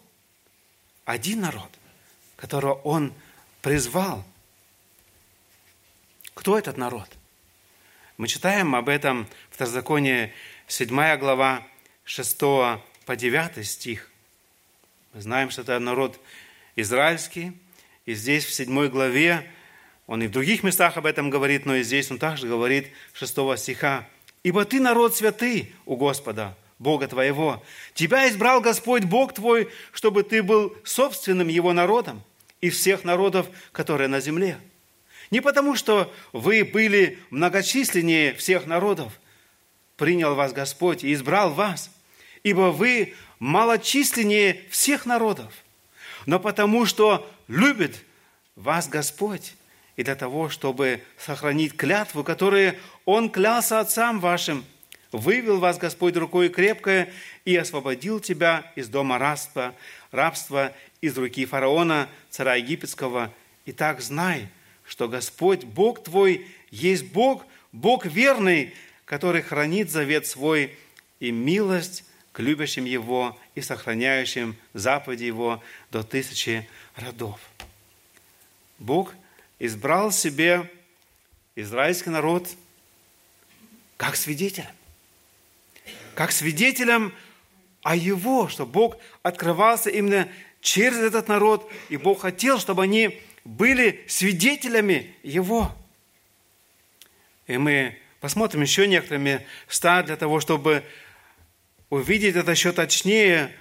один 1.04 1.40
народ, 1.40 1.70
которого 2.36 2.74
он 2.74 3.12
призвал. 3.62 4.24
Кто 6.34 6.58
этот 6.58 6.76
народ? 6.76 7.08
Мы 8.16 8.28
читаем 8.28 8.74
об 8.74 8.88
этом 8.88 9.26
в 9.50 9.54
Второзаконии 9.54 10.32
7 10.66 11.16
глава 11.18 11.66
6 12.04 12.38
по 12.38 13.16
9 13.16 13.66
стих. 13.66 14.10
Мы 15.14 15.22
знаем, 15.22 15.50
что 15.50 15.62
это 15.62 15.78
народ 15.78 16.20
израильский. 16.76 17.52
И 18.06 18.14
здесь 18.14 18.44
в 18.44 18.52
7 18.52 18.88
главе, 18.88 19.50
он 20.06 20.22
и 20.22 20.26
в 20.26 20.30
других 20.30 20.62
местах 20.62 20.96
об 20.96 21.06
этом 21.06 21.30
говорит, 21.30 21.66
но 21.66 21.76
и 21.76 21.82
здесь 21.82 22.10
он 22.10 22.18
также 22.18 22.46
говорит 22.46 22.92
6 23.14 23.58
стиха. 23.58 24.08
«Ибо 24.48 24.64
ты 24.64 24.80
народ 24.80 25.14
святый 25.14 25.74
у 25.84 25.96
Господа, 25.96 26.56
Бога 26.78 27.06
твоего. 27.06 27.62
Тебя 27.92 28.30
избрал 28.30 28.62
Господь 28.62 29.04
Бог 29.04 29.34
твой, 29.34 29.68
чтобы 29.92 30.22
ты 30.22 30.42
был 30.42 30.74
собственным 30.84 31.48
Его 31.48 31.74
народом 31.74 32.22
из 32.62 32.78
всех 32.78 33.04
народов, 33.04 33.46
которые 33.72 34.08
на 34.08 34.20
земле. 34.20 34.58
Не 35.30 35.42
потому, 35.42 35.76
что 35.76 36.10
вы 36.32 36.64
были 36.64 37.18
многочисленнее 37.28 38.32
всех 38.32 38.64
народов, 38.64 39.20
принял 39.98 40.34
вас 40.34 40.54
Господь 40.54 41.04
и 41.04 41.12
избрал 41.12 41.52
вас, 41.52 41.90
ибо 42.42 42.70
вы 42.70 43.16
малочисленнее 43.40 44.62
всех 44.70 45.04
народов, 45.04 45.52
но 46.24 46.40
потому 46.40 46.86
что 46.86 47.30
любит 47.48 48.02
вас 48.56 48.88
Господь, 48.88 49.52
и 49.98 50.04
для 50.04 50.14
того, 50.14 50.48
чтобы 50.48 51.02
сохранить 51.18 51.76
клятву, 51.76 52.22
которую 52.22 52.76
Он 53.04 53.28
клялся 53.28 53.80
отцам 53.80 54.20
вашим, 54.20 54.64
вывел 55.10 55.58
вас 55.58 55.76
Господь 55.76 56.16
рукой 56.16 56.50
крепкое 56.50 57.12
и 57.44 57.56
освободил 57.56 58.20
тебя 58.20 58.70
из 58.76 58.88
дома 58.88 59.18
рабства, 59.18 59.74
рабства 60.12 60.72
из 61.00 61.18
руки 61.18 61.44
фараона, 61.44 62.08
царя 62.30 62.54
египетского. 62.54 63.34
И 63.66 63.72
так 63.72 64.00
знай, 64.00 64.46
что 64.86 65.08
Господь, 65.08 65.64
Бог 65.64 66.04
твой, 66.04 66.46
есть 66.70 67.10
Бог, 67.10 67.44
Бог 67.72 68.06
верный, 68.06 68.74
который 69.04 69.42
хранит 69.42 69.90
завет 69.90 70.28
свой 70.28 70.78
и 71.18 71.32
милость 71.32 72.04
к 72.30 72.38
любящим 72.38 72.84
Его 72.84 73.36
и 73.56 73.62
сохраняющим 73.62 74.54
заповеди 74.74 75.24
Его 75.24 75.60
до 75.90 76.04
тысячи 76.04 76.68
родов. 76.94 77.40
Бог 78.78 79.12
избрал 79.58 80.12
себе 80.12 80.70
израильский 81.56 82.10
народ 82.10 82.48
как 83.96 84.16
свидетелем. 84.16 84.70
Как 86.14 86.32
свидетелем 86.32 87.12
о 87.82 87.96
Его, 87.96 88.48
что 88.48 88.66
Бог 88.66 88.96
открывался 89.22 89.90
именно 89.90 90.28
через 90.60 90.98
этот 90.98 91.28
народ, 91.28 91.70
и 91.88 91.96
Бог 91.96 92.22
хотел, 92.22 92.58
чтобы 92.58 92.82
они 92.82 93.20
были 93.44 94.04
свидетелями 94.08 95.14
Его. 95.22 95.74
И 97.46 97.56
мы 97.56 97.98
посмотрим 98.20 98.62
еще 98.62 98.86
некоторыми 98.86 99.46
места 99.68 100.02
для 100.02 100.16
того, 100.16 100.40
чтобы 100.40 100.84
увидеть 101.90 102.36
это 102.36 102.50
еще 102.50 102.72
точнее, 102.72 103.52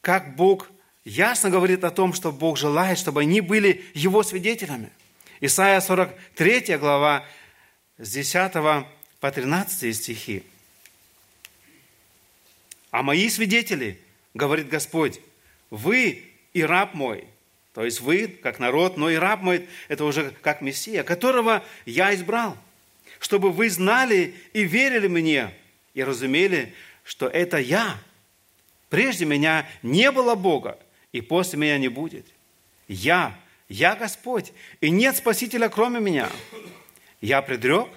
как 0.00 0.36
Бог 0.36 0.68
ясно 1.06 1.48
говорит 1.48 1.84
о 1.84 1.90
том, 1.90 2.12
что 2.12 2.32
Бог 2.32 2.58
желает, 2.58 2.98
чтобы 2.98 3.22
они 3.22 3.40
были 3.40 3.84
Его 3.94 4.22
свидетелями. 4.22 4.90
Исайя 5.40 5.80
43 5.80 6.76
глава 6.76 7.24
с 7.96 8.10
10 8.10 8.52
по 9.20 9.30
13 9.30 9.96
стихи. 9.96 10.42
«А 12.90 13.02
мои 13.02 13.30
свидетели, 13.30 14.00
говорит 14.34 14.68
Господь, 14.68 15.20
вы 15.70 16.24
и 16.52 16.62
раб 16.62 16.94
мой, 16.94 17.24
то 17.72 17.84
есть 17.84 18.00
вы, 18.00 18.26
как 18.28 18.58
народ, 18.58 18.96
но 18.96 19.10
и 19.10 19.16
раб 19.16 19.42
мой, 19.42 19.68
это 19.88 20.04
уже 20.04 20.32
как 20.42 20.60
Мессия, 20.60 21.02
которого 21.02 21.62
я 21.84 22.14
избрал, 22.14 22.56
чтобы 23.20 23.52
вы 23.52 23.70
знали 23.70 24.34
и 24.54 24.64
верили 24.64 25.08
мне, 25.08 25.52
и 25.94 26.02
разумели, 26.02 26.74
что 27.04 27.28
это 27.28 27.58
я. 27.58 27.98
Прежде 28.88 29.24
меня 29.24 29.68
не 29.82 30.10
было 30.10 30.34
Бога, 30.34 30.78
и 31.16 31.22
после 31.22 31.58
меня 31.58 31.78
не 31.78 31.88
будет. 31.88 32.26
Я, 32.88 33.34
я 33.70 33.96
Господь, 33.96 34.52
и 34.82 34.90
нет 34.90 35.16
Спасителя, 35.16 35.70
кроме 35.70 35.98
меня. 35.98 36.30
Я 37.22 37.40
предрек 37.40 37.88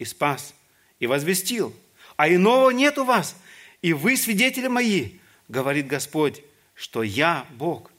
и 0.00 0.04
спас, 0.04 0.54
и 0.98 1.06
возвестил, 1.06 1.72
а 2.16 2.28
иного 2.28 2.70
нет 2.70 2.98
у 2.98 3.04
вас, 3.04 3.36
и 3.80 3.92
вы 3.92 4.16
свидетели 4.16 4.66
мои, 4.66 5.12
говорит 5.46 5.86
Господь, 5.86 6.42
что 6.74 7.04
я 7.04 7.46
Бог. 7.52 7.92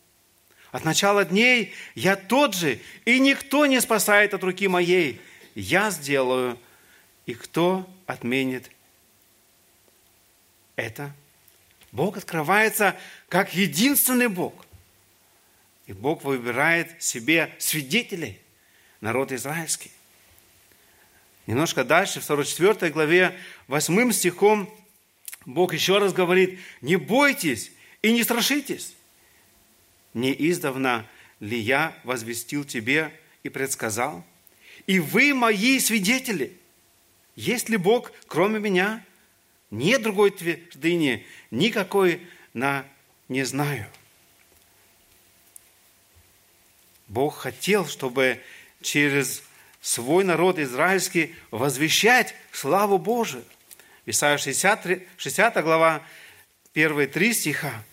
От 0.74 0.84
начала 0.84 1.24
дней 1.24 1.74
я 1.94 2.18
тот 2.18 2.54
же, 2.54 2.82
и 3.06 3.18
никто 3.22 3.66
не 3.68 3.80
спасает 3.80 4.34
от 4.34 4.44
руки 4.44 4.68
моей. 4.68 5.22
Я 5.56 5.90
сделаю, 5.90 6.60
и 7.26 7.34
кто 7.34 7.90
отменит 8.08 8.70
это 10.76 11.14
Бог 11.96 12.18
открывается 12.18 12.94
как 13.30 13.54
единственный 13.54 14.28
Бог. 14.28 14.65
И 15.88 15.94
Бог 15.94 16.24
выбирает 16.24 17.02
себе 17.02 17.54
свидетелей, 17.60 18.40
народ 19.02 19.32
израильский. 19.32 19.92
Немножко 21.48 21.84
дальше, 21.84 22.20
в 22.20 22.24
44 22.24 22.92
главе, 22.92 23.38
8 23.68 24.12
стихом, 24.12 24.74
Бог 25.46 25.74
еще 25.74 26.00
раз 26.00 26.12
говорит, 26.12 26.60
не 26.82 26.96
бойтесь 26.96 27.72
и 28.02 28.12
не 28.12 28.24
страшитесь. 28.24 28.96
Не 30.16 30.34
издавна 30.50 31.08
ли 31.40 31.60
я 31.60 31.96
возвестил 32.04 32.64
тебе 32.64 33.12
и 33.44 33.50
предсказал? 33.50 34.26
И 34.88 35.00
вы 35.00 35.34
мои 35.34 35.80
свидетели. 35.80 36.58
Есть 37.36 37.70
ли 37.70 37.78
Бог, 37.78 38.12
кроме 38.28 38.60
меня? 38.60 39.06
Нет 39.70 40.02
другой 40.02 40.32
твердыни, 40.32 41.26
никакой 41.52 42.22
на 42.54 42.86
не 43.28 43.44
знаю. 43.44 43.88
Бог 47.08 47.38
хотел, 47.38 47.88
чтобы 47.88 48.42
через 48.82 49.44
свой 49.82 50.24
народ 50.24 50.58
израильский 50.58 51.36
возвещать 51.52 52.34
славу 52.52 52.98
Божию. 52.98 53.44
Исайя 54.06 54.38
60, 54.38 55.00
60 55.18 55.64
глава, 55.64 56.02
первые 56.74 57.08
три 57.08 57.34
стиха, 57.34 57.84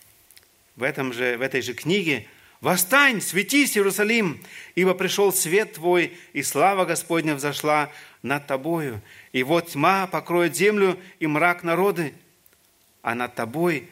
в, 0.77 0.83
этом 0.83 1.13
же, 1.13 1.37
в 1.37 1.43
этой 1.43 1.63
же 1.63 1.75
книге 1.75 2.27
«Восстань, 2.61 3.21
светись, 3.21 3.77
Иерусалим, 3.77 4.41
ибо 4.75 4.95
пришел 4.95 5.33
свет 5.33 5.75
твой, 5.75 6.17
и 6.33 6.43
слава 6.43 6.85
Господня 6.85 7.35
взошла 7.35 7.91
над 8.23 8.47
тобою. 8.47 9.03
И 9.33 9.43
вот 9.43 9.71
тьма 9.71 10.07
покроет 10.07 10.55
землю, 10.55 10.99
и 11.19 11.27
мрак 11.27 11.65
народы, 11.65 12.15
а 13.03 13.15
над 13.15 13.35
тобой 13.35 13.89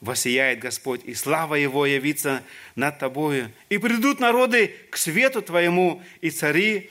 воссияет 0.00 0.58
Господь, 0.58 1.02
и 1.04 1.14
слава 1.14 1.54
Его 1.54 1.86
явится 1.86 2.42
над 2.74 2.98
тобою. 2.98 3.50
И 3.68 3.78
придут 3.78 4.20
народы 4.20 4.74
к 4.90 4.96
свету 4.96 5.42
Твоему, 5.42 6.02
и 6.20 6.30
цари 6.30 6.90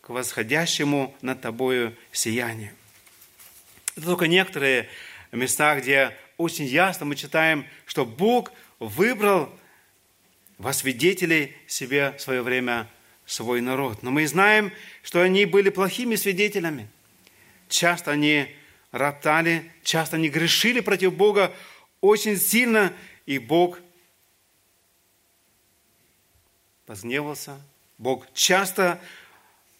к 0.00 0.10
восходящему 0.10 1.14
над 1.22 1.40
тобою 1.40 1.96
сиянию. 2.12 2.72
Это 3.96 4.06
только 4.06 4.26
некоторые 4.26 4.88
места, 5.32 5.78
где 5.80 6.16
очень 6.36 6.66
ясно 6.66 7.06
мы 7.06 7.16
читаем, 7.16 7.66
что 7.86 8.04
Бог 8.04 8.52
выбрал 8.78 9.50
во 10.58 10.72
свидетелей 10.72 11.56
себе 11.66 12.12
в 12.12 12.20
свое 12.20 12.42
время 12.42 12.88
свой 13.26 13.60
народ. 13.60 14.02
Но 14.02 14.10
мы 14.10 14.26
знаем, 14.26 14.72
что 15.02 15.22
они 15.22 15.46
были 15.46 15.70
плохими 15.70 16.16
свидетелями. 16.16 16.88
Часто 17.68 18.10
они 18.10 18.54
роптали, 18.92 19.70
часто 19.82 20.16
они 20.16 20.28
грешили 20.28 20.80
против 20.80 21.14
Бога, 21.14 21.52
очень 22.04 22.36
сильно, 22.36 22.92
и 23.24 23.38
Бог 23.38 23.78
возгневался. 26.86 27.58
Бог 27.96 28.30
часто 28.34 29.00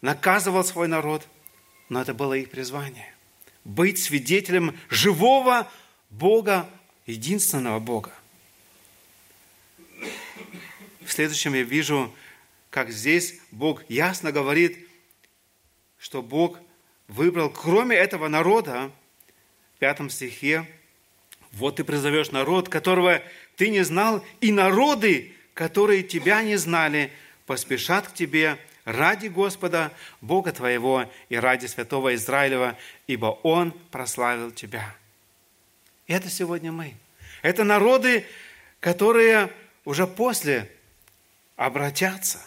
наказывал 0.01 0.65
свой 0.65 0.89
народ, 0.89 1.29
но 1.91 2.01
это 2.01 2.15
было 2.15 2.33
их 2.33 2.51
призвание. 2.51 3.15
Быть 3.65 3.99
свидетелем 3.99 4.79
живого 4.89 5.71
Бога, 6.09 6.69
единственного 7.05 7.79
Бога. 7.79 8.15
В 11.03 11.13
следующем 11.13 11.53
я 11.53 11.63
вижу, 11.63 12.11
как 12.71 12.91
здесь 12.91 13.39
Бог 13.51 13.85
ясно 13.91 14.33
говорит, 14.33 14.89
что 15.99 16.23
Бог 16.23 16.59
выбрал, 17.07 17.51
кроме 17.51 17.97
этого 17.97 18.29
народа, 18.29 18.91
в 19.75 19.79
пятом 19.79 20.09
стихе, 20.09 20.67
вот 21.55 21.77
ты 21.77 21.85
призовешь 21.85 22.31
народ, 22.31 22.69
которого 22.69 23.23
ты 23.57 23.71
не 23.71 23.83
знал, 23.83 24.25
и 24.41 24.53
народы, 24.53 25.33
которые 25.55 26.03
тебя 26.03 26.43
не 26.43 26.57
знали, 26.57 27.13
поспешат 27.47 28.09
к 28.09 28.15
тебе 28.15 28.59
ради 28.85 29.29
Господа, 29.29 29.93
Бога 30.21 30.53
твоего, 30.53 31.11
и 31.29 31.37
ради 31.37 31.67
святого 31.67 32.15
Израилева, 32.15 32.77
ибо 33.07 33.27
Он 33.43 33.73
прославил 33.91 34.51
тебя. 34.51 34.95
И 36.07 36.13
это 36.13 36.29
сегодня 36.29 36.73
мы. 36.73 36.95
Это 37.43 37.65
народы, 37.65 38.27
которые 38.81 39.51
уже 39.85 40.07
после 40.07 40.71
обратятся. 41.57 42.41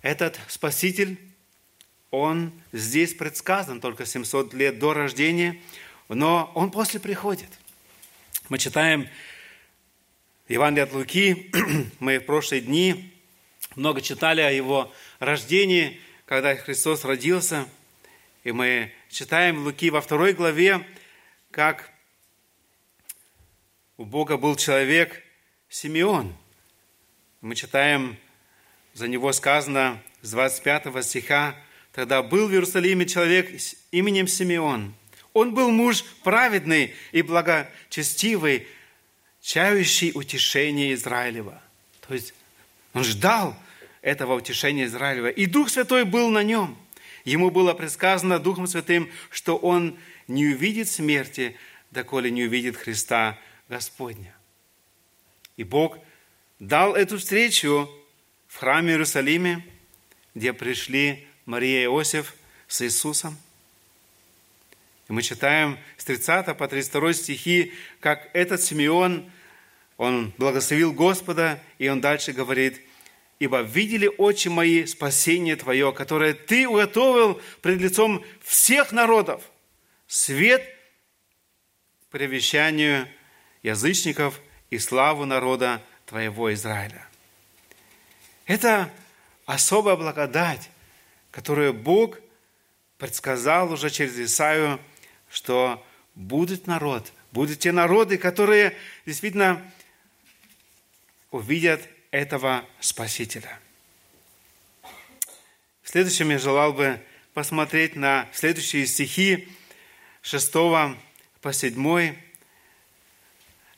Этот 0.00 0.38
Спаситель 0.48 1.18
он 2.20 2.52
здесь 2.72 3.14
предсказан 3.14 3.80
только 3.80 4.06
700 4.06 4.54
лет 4.54 4.78
до 4.78 4.94
рождения, 4.94 5.60
но 6.08 6.50
он 6.54 6.70
после 6.70 7.00
приходит. 7.00 7.48
Мы 8.48 8.58
читаем 8.58 9.08
Евангелие 10.48 10.84
от 10.84 10.92
Луки, 10.92 11.50
мы 12.00 12.18
в 12.18 12.26
прошлые 12.26 12.60
дни 12.60 13.12
много 13.74 14.00
читали 14.00 14.40
о 14.40 14.50
его 14.50 14.92
рождении, 15.18 16.00
когда 16.26 16.54
Христос 16.54 17.04
родился, 17.04 17.66
и 18.44 18.52
мы 18.52 18.92
читаем 19.10 19.64
Луки 19.64 19.90
во 19.90 20.00
второй 20.00 20.34
главе, 20.34 20.86
как 21.50 21.90
у 23.96 24.04
Бога 24.04 24.36
был 24.36 24.56
человек 24.56 25.22
Симеон. 25.68 26.34
Мы 27.40 27.54
читаем, 27.54 28.16
за 28.92 29.08
него 29.08 29.32
сказано 29.32 30.02
с 30.22 30.30
25 30.30 31.04
стиха, 31.04 31.56
Тогда 31.94 32.24
был 32.24 32.48
в 32.48 32.52
Иерусалиме 32.52 33.06
человек 33.06 33.60
с 33.60 33.76
именем 33.92 34.26
Симеон. 34.26 34.94
Он 35.32 35.54
был 35.54 35.70
муж 35.70 36.04
праведный 36.24 36.92
и 37.12 37.22
благочестивый, 37.22 38.66
чающий 39.40 40.10
утешение 40.12 40.92
Израилева. 40.94 41.62
То 42.06 42.14
есть 42.14 42.34
он 42.94 43.04
ждал 43.04 43.56
этого 44.02 44.34
утешения 44.34 44.86
Израилева. 44.86 45.28
И 45.28 45.46
Дух 45.46 45.70
Святой 45.70 46.04
был 46.04 46.30
на 46.30 46.42
нем. 46.42 46.76
Ему 47.24 47.50
было 47.50 47.74
предсказано 47.74 48.40
Духом 48.40 48.66
Святым, 48.66 49.08
что 49.30 49.56
он 49.56 49.96
не 50.26 50.46
увидит 50.48 50.88
смерти, 50.88 51.56
доколе 51.92 52.30
не 52.32 52.44
увидит 52.44 52.76
Христа 52.76 53.38
Господня. 53.68 54.34
И 55.56 55.62
Бог 55.62 55.98
дал 56.58 56.96
эту 56.96 57.18
встречу 57.18 57.88
в 58.48 58.56
храме 58.56 58.92
Иерусалиме, 58.92 59.64
где 60.34 60.52
пришли 60.52 61.28
Мария 61.46 61.82
и 61.82 61.84
Иосиф 61.84 62.34
с 62.68 62.82
Иисусом. 62.82 63.36
И 65.08 65.12
мы 65.12 65.22
читаем 65.22 65.78
с 65.98 66.04
30 66.04 66.56
по 66.56 66.66
32 66.66 67.12
стихи, 67.12 67.72
как 68.00 68.30
этот 68.32 68.62
Симеон, 68.62 69.30
он 69.96 70.32
благословил 70.38 70.92
Господа, 70.92 71.60
и 71.78 71.88
он 71.88 72.00
дальше 72.00 72.32
говорит, 72.32 72.80
«Ибо 73.38 73.60
видели 73.60 74.10
очи 74.18 74.48
мои 74.48 74.86
спасение 74.86 75.56
Твое, 75.56 75.92
которое 75.92 76.34
Ты 76.34 76.66
уготовил 76.66 77.40
пред 77.62 77.80
лицом 77.80 78.24
всех 78.42 78.92
народов, 78.92 79.42
свет 80.06 80.64
превещанию 82.10 83.08
язычников 83.62 84.40
и 84.70 84.78
славу 84.78 85.26
народа 85.26 85.82
Твоего 86.06 86.52
Израиля». 86.54 87.06
Это 88.46 88.90
особая 89.46 89.96
благодать, 89.96 90.70
которую 91.34 91.74
Бог 91.74 92.20
предсказал 92.96 93.72
уже 93.72 93.90
через 93.90 94.16
Исаию, 94.16 94.78
что 95.28 95.84
будет 96.14 96.68
народ, 96.68 97.12
будут 97.32 97.58
те 97.58 97.72
народы, 97.72 98.18
которые 98.18 98.76
действительно 99.04 99.60
увидят 101.32 101.80
этого 102.12 102.64
Спасителя. 102.78 103.58
В 105.82 105.88
следующем 105.88 106.30
я 106.30 106.38
желал 106.38 106.72
бы 106.72 107.00
посмотреть 107.32 107.96
на 107.96 108.28
следующие 108.32 108.86
стихи 108.86 109.48
6 110.22 110.52
по 110.52 111.52
7. 111.52 112.14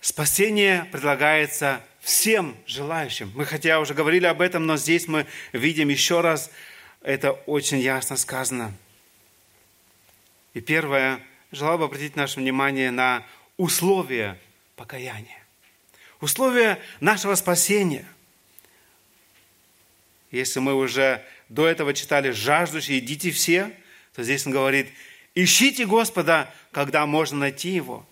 Спасение 0.02 0.84
предлагается 0.92 1.82
всем 2.00 2.54
желающим. 2.66 3.32
Мы 3.34 3.46
хотя 3.46 3.80
уже 3.80 3.94
говорили 3.94 4.26
об 4.26 4.42
этом, 4.42 4.66
но 4.66 4.76
здесь 4.76 5.08
мы 5.08 5.26
видим 5.54 5.88
еще 5.88 6.20
раз– 6.20 6.50
это 7.06 7.30
очень 7.30 7.78
ясно 7.78 8.16
сказано. 8.16 8.74
И 10.54 10.60
первое, 10.60 11.20
желал 11.52 11.78
бы 11.78 11.84
обратить 11.84 12.16
наше 12.16 12.40
внимание 12.40 12.90
на 12.90 13.24
условия 13.56 14.36
покаяния. 14.74 15.40
Условия 16.20 16.80
нашего 16.98 17.36
спасения. 17.36 18.04
Если 20.32 20.58
мы 20.58 20.74
уже 20.74 21.24
до 21.48 21.68
этого 21.68 21.94
читали 21.94 22.32
«жаждущие, 22.32 22.98
идите 22.98 23.30
все», 23.30 23.70
то 24.12 24.24
здесь 24.24 24.44
он 24.44 24.52
говорит 24.52 24.88
«ищите 25.36 25.86
Господа, 25.86 26.52
когда 26.72 27.06
можно 27.06 27.38
найти 27.38 27.70
Его». 27.70 28.04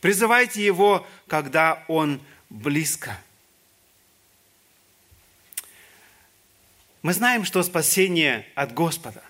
Призывайте 0.00 0.64
Его, 0.64 1.06
когда 1.28 1.84
Он 1.86 2.20
близко– 2.48 3.16
Мы 7.02 7.14
знаем, 7.14 7.44
что 7.44 7.62
спасение 7.62 8.46
от 8.54 8.74
Господа. 8.74 9.22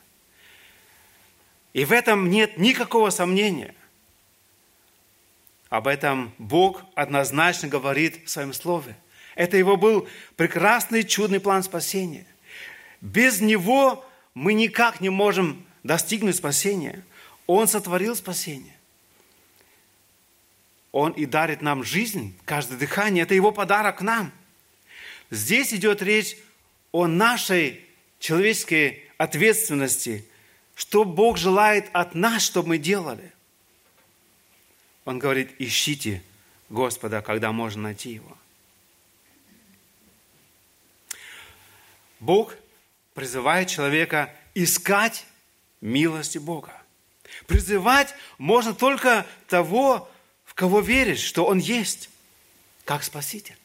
И 1.73 1.85
в 1.85 1.93
этом 1.93 2.29
нет 2.29 2.59
никакого 2.59 3.11
сомнения. 3.11 3.75
об 5.69 5.87
этом 5.87 6.35
Бог 6.39 6.83
однозначно 6.97 7.69
говорит 7.69 8.27
в 8.27 8.31
своем 8.31 8.53
слове. 8.53 8.97
Это 9.37 9.57
его 9.57 9.77
был 9.77 10.09
прекрасный, 10.35 11.05
чудный 11.05 11.39
план 11.39 11.63
спасения. 11.63 12.27
Без 13.01 13.41
него 13.41 14.05
мы 14.35 14.55
никак 14.55 15.01
не 15.01 15.11
можем 15.11 15.65
достигнуть 15.85 16.35
спасения. 16.35 17.05
Он 17.47 17.69
сотворил 17.69 18.17
спасение. 18.17 18.77
Он 20.91 21.13
и 21.13 21.25
дарит 21.25 21.63
нам 21.63 21.85
жизнь, 21.85 22.37
каждое 22.45 22.77
дыхание. 22.77 23.23
Это 23.23 23.35
его 23.35 23.53
подарок 23.53 24.01
нам. 24.01 24.33
Здесь 25.31 25.73
идет 25.73 26.03
речь 26.03 26.37
о 26.93 27.07
нашей 27.07 27.85
человеческой 28.19 29.05
ответственности, 29.19 30.25
что 30.75 31.05
Бог 31.05 31.37
желает 31.37 31.89
от 31.93 32.15
нас, 32.15 32.43
чтобы 32.43 32.71
мы 32.71 32.79
делали. 32.79 33.33
Он 35.05 35.19
говорит, 35.19 35.55
ищите 35.59 36.23
Господа, 36.69 37.23
когда 37.23 37.53
можно 37.53 37.83
найти 37.83 38.13
Его. 38.13 38.37
Бог 42.21 42.55
призывает 43.15 43.69
человека 43.69 44.35
искать 44.55 45.27
милости 45.81 46.39
Бога. 46.39 46.81
Призывать 47.47 48.15
можно 48.39 48.75
только 48.75 49.27
того, 49.49 50.11
в 50.45 50.55
кого 50.55 50.81
веришь, 50.81 51.23
что 51.23 51.47
Он 51.47 51.59
есть, 51.59 52.11
как 52.85 53.03
Спаситель. 53.03 53.60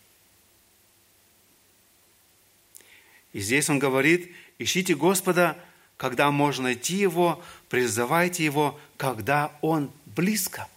И 3.35 3.41
здесь 3.41 3.69
Он 3.69 3.79
говорит, 3.79 4.33
ищите 4.59 4.95
Господа, 4.95 5.57
когда 5.97 6.31
можно 6.31 6.63
найти 6.63 6.95
Его, 6.95 7.43
призывайте 7.67 8.45
Его, 8.45 8.79
когда 8.95 9.51
Он 9.59 9.91
близко. 10.05 10.69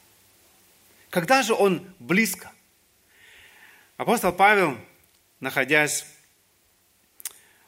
Когда 1.08 1.42
же 1.42 1.54
Он 1.54 1.86
близко? 2.00 2.50
Апостол 3.96 4.32
Павел, 4.32 4.76
находясь 5.38 6.04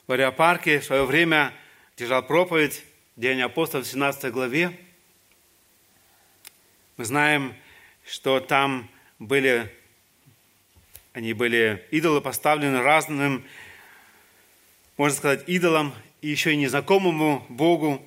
в 0.09 0.13
Ариапарке, 0.13 0.81
в 0.81 0.85
свое 0.85 1.05
время 1.05 1.55
держал 1.97 2.27
проповедь, 2.27 2.83
День 3.15 3.43
апостолов 3.43 3.87
в 3.87 3.91
17 3.91 4.33
главе. 4.33 4.77
Мы 6.97 7.05
знаем, 7.05 7.55
что 8.05 8.41
там 8.41 8.91
были, 9.21 9.73
они 11.13 11.33
были 11.33 11.87
идолы 11.93 12.21
поставлены 12.21 12.83
разным, 12.83 13.47
можно 15.01 15.17
сказать, 15.17 15.45
идолам 15.47 15.95
и 16.21 16.29
еще 16.29 16.53
и 16.53 16.57
незнакомому 16.57 17.47
Богу. 17.49 18.07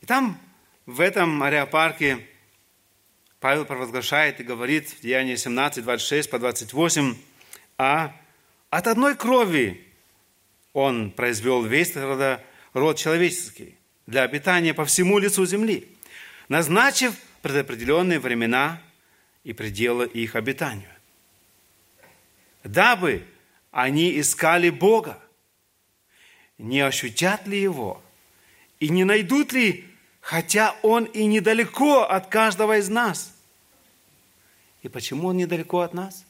И 0.00 0.06
там, 0.06 0.40
в 0.86 1.02
этом 1.02 1.42
ареопарке, 1.42 2.26
Павел 3.40 3.66
провозглашает 3.66 4.40
и 4.40 4.42
говорит 4.42 4.88
в 4.88 5.02
Деянии 5.02 5.36
17, 5.36 5.84
26 5.84 6.30
по 6.30 6.38
28, 6.38 7.14
а 7.76 8.16
от 8.70 8.86
одной 8.86 9.16
крови 9.16 9.86
он 10.72 11.10
произвел 11.10 11.62
весь 11.62 11.94
рода, 11.94 12.42
род 12.72 12.96
человеческий 12.96 13.76
для 14.06 14.22
обитания 14.22 14.72
по 14.72 14.86
всему 14.86 15.18
лицу 15.18 15.44
земли, 15.44 15.86
назначив 16.48 17.14
предопределенные 17.42 18.18
времена 18.18 18.80
и 19.44 19.52
пределы 19.52 20.06
их 20.06 20.36
обитанию. 20.36 20.88
Дабы 22.64 23.26
они 23.72 24.18
искали 24.18 24.70
Бога, 24.70 25.21
не 26.62 26.80
ощутят 26.80 27.46
ли 27.46 27.60
Его, 27.60 28.00
и 28.78 28.88
не 28.88 29.04
найдут 29.04 29.52
ли, 29.52 29.84
хотя 30.20 30.76
Он 30.82 31.04
и 31.04 31.26
недалеко 31.26 32.02
от 32.02 32.28
каждого 32.28 32.78
из 32.78 32.88
нас. 32.88 33.34
И 34.82 34.88
почему 34.88 35.28
Он 35.28 35.36
недалеко 35.36 35.80
от 35.80 35.92
нас? 35.92 36.24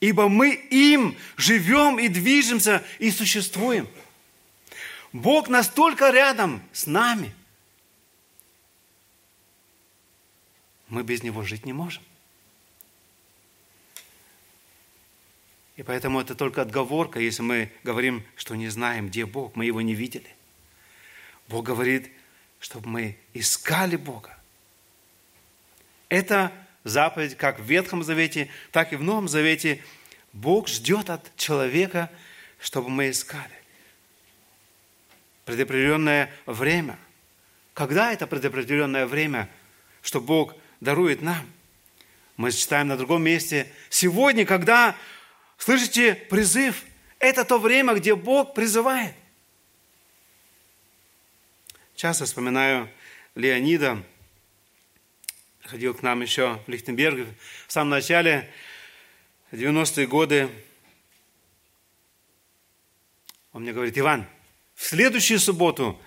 Ибо 0.00 0.28
мы 0.28 0.54
им 0.54 1.16
живем 1.36 1.98
и 1.98 2.08
движемся 2.08 2.82
и 2.98 3.10
существуем. 3.10 3.86
Бог 5.12 5.48
настолько 5.48 6.10
рядом 6.10 6.62
с 6.72 6.86
нами. 6.86 7.34
Мы 10.88 11.02
без 11.02 11.22
Него 11.22 11.42
жить 11.42 11.66
не 11.66 11.74
можем. 11.74 12.02
И 15.80 15.82
поэтому 15.82 16.20
это 16.20 16.34
только 16.34 16.60
отговорка, 16.60 17.20
если 17.20 17.40
мы 17.40 17.72
говорим, 17.84 18.22
что 18.36 18.54
не 18.54 18.68
знаем, 18.68 19.08
где 19.08 19.24
Бог, 19.24 19.56
мы 19.56 19.64
Его 19.64 19.80
не 19.80 19.94
видели. 19.94 20.28
Бог 21.48 21.64
говорит, 21.64 22.12
чтобы 22.58 22.86
мы 22.86 23.16
искали 23.32 23.96
Бога. 23.96 24.38
Это 26.10 26.52
заповедь 26.84 27.34
как 27.34 27.60
в 27.60 27.64
Ветхом 27.64 28.02
Завете, 28.02 28.50
так 28.72 28.92
и 28.92 28.96
в 28.96 29.02
Новом 29.02 29.26
Завете. 29.26 29.82
Бог 30.34 30.68
ждет 30.68 31.08
от 31.08 31.34
человека, 31.36 32.10
чтобы 32.60 32.90
мы 32.90 33.08
искали. 33.08 33.48
Предопределенное 35.46 36.30
время. 36.44 36.98
Когда 37.72 38.12
это 38.12 38.26
предопределенное 38.26 39.06
время, 39.06 39.48
что 40.02 40.20
Бог 40.20 40.54
дарует 40.80 41.22
нам? 41.22 41.50
Мы 42.36 42.52
читаем 42.52 42.88
на 42.88 42.98
другом 42.98 43.22
месте. 43.22 43.72
Сегодня, 43.88 44.44
когда 44.44 44.94
Слышите 45.60 46.14
призыв? 46.14 46.84
Это 47.18 47.44
то 47.44 47.58
время, 47.58 47.92
где 47.92 48.14
Бог 48.14 48.54
призывает. 48.54 49.14
Часто 51.94 52.24
вспоминаю 52.24 52.90
Леонида, 53.34 54.02
ходил 55.64 55.92
к 55.92 56.00
нам 56.00 56.22
еще 56.22 56.58
в 56.66 56.70
Лихтенберг 56.70 57.28
в 57.66 57.72
самом 57.72 57.90
начале 57.90 58.50
90-е 59.52 60.06
годы. 60.06 60.48
Он 63.52 63.60
мне 63.60 63.74
говорит, 63.74 63.98
Иван, 63.98 64.26
в 64.74 64.86
следующую 64.86 65.38
субботу 65.38 66.00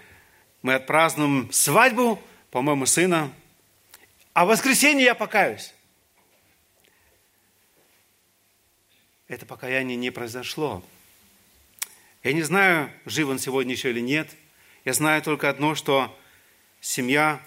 мы 0.64 0.74
отпразднуем 0.74 1.52
свадьбу, 1.52 2.20
по-моему, 2.50 2.88
сына, 2.88 3.32
а 4.34 4.46
в 4.46 4.48
воскресенье 4.48 5.06
я 5.06 5.14
покаюсь. 5.14 5.73
Это 9.34 9.46
покаяние 9.46 9.98
не 9.98 10.12
произошло. 10.12 10.84
Я 12.24 12.34
не 12.34 12.44
знаю, 12.44 12.92
жив 13.06 13.30
он 13.30 13.40
сегодня 13.40 13.74
еще 13.74 13.90
или 13.90 14.00
нет. 14.00 14.30
Я 14.86 14.94
знаю 14.94 15.22
только 15.22 15.50
одно, 15.50 15.76
что 15.76 16.18
семья 16.82 17.42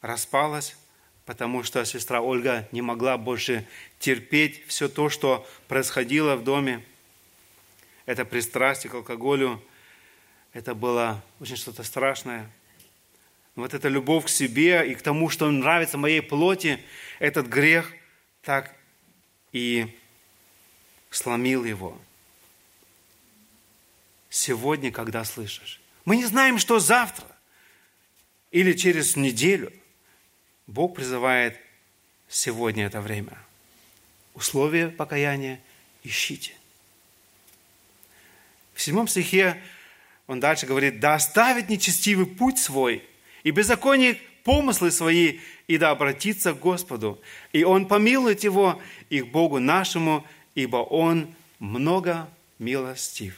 распалась, 0.00 0.76
потому 1.24 1.62
что 1.62 1.84
сестра 1.84 2.20
Ольга 2.20 2.68
не 2.72 2.82
могла 2.82 3.16
больше 3.16 3.66
терпеть 3.98 4.66
все 4.66 4.88
то, 4.88 5.08
что 5.08 5.46
происходило 5.68 6.36
в 6.36 6.44
доме. 6.44 6.84
Это 8.04 8.24
пристрастие 8.24 8.90
к 8.90 8.94
алкоголю, 8.94 9.62
это 10.52 10.74
было 10.74 11.24
очень 11.40 11.56
что-то 11.56 11.82
страшное. 11.84 12.50
Вот 13.54 13.74
эта 13.74 13.88
любовь 13.88 14.26
к 14.26 14.28
себе 14.28 14.90
и 14.90 14.94
к 14.94 15.02
тому, 15.02 15.28
что 15.30 15.50
нравится 15.50 15.98
моей 15.98 16.20
плоти, 16.20 16.82
этот 17.18 17.46
грех 17.46 17.92
так 18.42 18.74
и 19.52 19.96
сломил 21.14 21.64
его. 21.64 21.98
Сегодня, 24.30 24.90
когда 24.90 25.24
слышишь. 25.24 25.80
Мы 26.04 26.16
не 26.16 26.24
знаем, 26.24 26.58
что 26.58 26.78
завтра 26.80 27.26
или 28.50 28.72
через 28.72 29.16
неделю. 29.16 29.72
Бог 30.66 30.96
призывает 30.96 31.58
сегодня 32.28 32.86
это 32.86 33.00
время. 33.00 33.38
Условия 34.34 34.88
покаяния 34.88 35.60
ищите. 36.02 36.54
В 38.72 38.80
седьмом 38.80 39.06
стихе 39.06 39.62
он 40.26 40.40
дальше 40.40 40.66
говорит, 40.66 40.98
«Да 40.98 41.14
оставит 41.14 41.68
нечестивый 41.68 42.26
путь 42.26 42.58
свой, 42.58 43.06
и 43.42 43.50
беззаконие 43.50 44.18
помыслы 44.44 44.90
свои, 44.90 45.40
и 45.66 45.78
да 45.78 45.90
обратится 45.90 46.54
к 46.54 46.58
Господу, 46.58 47.20
и 47.52 47.64
Он 47.64 47.86
помилует 47.86 48.44
его 48.44 48.80
и 49.10 49.20
к 49.20 49.26
Богу 49.26 49.58
нашему, 49.58 50.26
ибо 50.54 50.76
Он 50.76 51.34
много 51.58 52.28
милостив. 52.58 53.36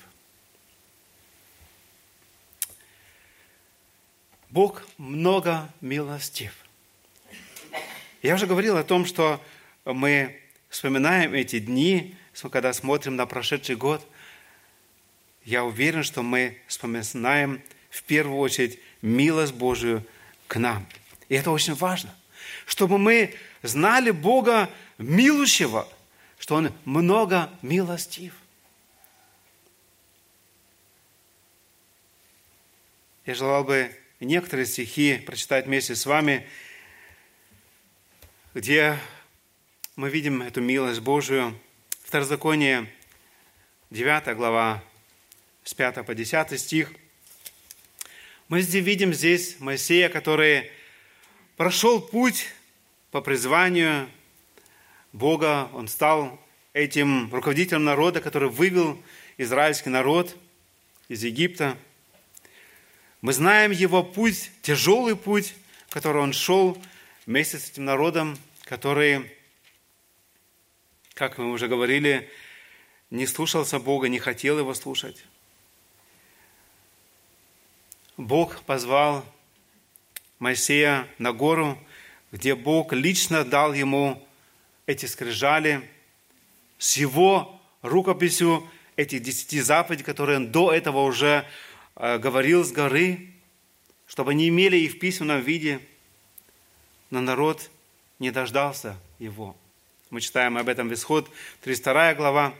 Бог 4.51 4.87
много 4.99 5.69
милостив. 5.81 6.53
Я 8.23 8.35
уже 8.35 8.47
говорил 8.47 8.77
о 8.77 8.85
том, 8.85 9.05
что 9.05 9.43
мы 9.85 10.41
вспоминаем 10.69 11.35
эти 11.35 11.59
дни, 11.59 12.17
когда 12.51 12.73
смотрим 12.73 13.17
на 13.17 13.27
прошедший 13.27 13.77
год. 13.77 14.07
Я 15.45 15.65
уверен, 15.65 16.05
что 16.05 16.23
мы 16.23 16.59
вспоминаем 16.67 17.63
в 17.91 18.03
первую 18.05 18.39
очередь 18.39 18.79
милость 19.03 19.55
Божию 19.55 20.05
к 20.47 20.57
нам. 20.57 20.87
И 21.29 21.35
это 21.35 21.51
очень 21.51 21.75
важно, 21.75 22.15
чтобы 22.65 22.99
мы 22.99 23.35
знали 23.63 24.11
Бога 24.11 24.71
милующего– 24.99 25.89
что 26.45 26.57
Он 26.57 26.75
много 26.85 27.51
милостив. 27.63 28.35
Я 33.25 33.35
желал 33.35 33.65
бы 33.65 33.91
некоторые 34.21 34.67
стихи 34.67 35.17
прочитать 35.25 35.65
вместе 35.65 35.95
с 35.95 36.05
вами. 36.05 36.47
где 38.53 38.99
мы 39.97 40.11
видим 40.11 40.43
эту 40.43 40.61
милость 40.61 41.01
Божию. 41.01 41.59
Второзаконие, 42.03 42.93
9 43.89 44.37
глава, 44.37 44.85
с 45.63 45.73
5 45.73 46.05
по 46.05 46.15
10 46.15 46.61
стих. 46.61 46.93
Мы 48.49 48.61
здесь 48.61 48.85
видим 48.85 49.15
здесь 49.15 49.61
Моисея, 49.61 50.11
который 50.11 50.71
прошел 51.57 52.03
путь 52.03 52.49
по 53.13 53.23
призванию 53.23 54.11
Бога. 55.15 55.71
Он 55.73 55.87
стал 55.87 56.41
этим 56.73 57.33
руководителем 57.33 57.85
народа, 57.85 58.21
который 58.21 58.51
вывел 58.51 59.01
израильский 59.39 59.89
народ 59.89 60.37
из 61.09 61.23
Египта. 61.23 61.79
Мы 63.21 63.33
знаем 63.33 63.71
его 63.71 64.03
путь, 64.03 64.51
тяжелый 64.61 65.15
путь, 65.17 65.55
который 65.89 66.21
он 66.21 66.33
шел 66.33 66.77
вместе 67.27 67.59
с 67.59 67.71
этим 67.71 67.85
народом, 67.85 68.37
который, 68.65 69.33
как 71.15 71.39
мы 71.39 71.53
уже 71.53 71.69
говорили, 71.69 72.29
не 73.11 73.29
слушался 73.29 73.79
Бога, 73.79 74.09
не 74.09 74.19
хотел 74.19 74.59
его 74.59 74.75
слушать. 74.75 75.25
Бог 78.17 78.63
позвал 78.63 79.25
Моисея 80.41 81.07
на 81.19 81.33
гору, 81.33 81.79
где 82.33 82.57
Бог 82.57 82.93
лично 82.93 83.45
дал 83.45 83.73
ему 83.75 84.21
эти 84.87 85.07
скрижали 85.07 85.89
с 86.79 86.97
его 86.97 87.61
рукописью 87.83 88.69
этих 88.97 89.23
десяти 89.23 89.61
заповедей, 89.61 90.05
которые 90.05 90.37
он 90.37 90.53
до 90.53 90.73
этого 90.73 91.03
уже 91.03 91.45
э, 91.97 92.19
говорил 92.19 92.65
с 92.65 92.73
горы, 92.73 93.31
чтобы 94.07 94.33
они 94.33 94.49
имели 94.49 94.77
их 94.77 94.93
в 94.93 94.99
письменном 94.99 95.41
виде, 95.41 95.81
но 97.11 97.21
народ 97.21 97.71
не 98.19 98.31
дождался 98.31 98.97
его. 99.19 99.57
Мы 100.11 100.21
читаем 100.21 100.57
об 100.59 100.69
этом 100.69 100.89
в 100.89 100.95
Исход, 100.95 101.29
32 101.63 102.15
глава. 102.15 102.55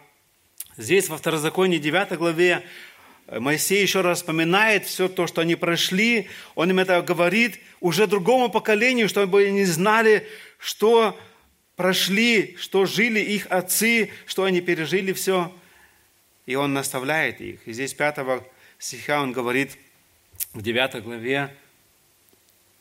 Здесь 0.77 1.09
во 1.09 1.17
Второзаконии 1.17 1.79
9 1.79 2.19
главе 2.19 2.65
Моисей 3.29 3.81
еще 3.81 4.01
раз 4.01 4.19
вспоминает 4.19 4.85
все 4.85 5.09
то, 5.09 5.27
что 5.27 5.41
они 5.41 5.55
прошли. 5.55 6.29
Он 6.55 6.71
им 6.71 6.79
это 6.79 7.01
говорит 7.01 7.59
уже 7.81 8.07
другому 8.07 8.51
поколению, 8.51 9.09
чтобы 9.09 9.45
они 9.45 9.65
знали, 9.65 10.27
что 10.59 11.19
прошли, 11.77 12.57
что 12.59 12.87
жили 12.87 13.21
их 13.21 13.47
отцы, 13.51 14.11
что 14.27 14.45
они 14.45 14.61
пережили 14.61 15.13
все. 15.13 15.55
И 16.47 16.55
он 16.55 16.75
наставляет 16.75 17.41
их. 17.41 17.67
И 17.67 17.73
здесь 17.73 17.95
5 17.95 18.43
стиха 18.79 19.23
он 19.23 19.33
говорит 19.33 19.77
в 20.53 20.63
9 20.63 21.03
главе 21.03 21.55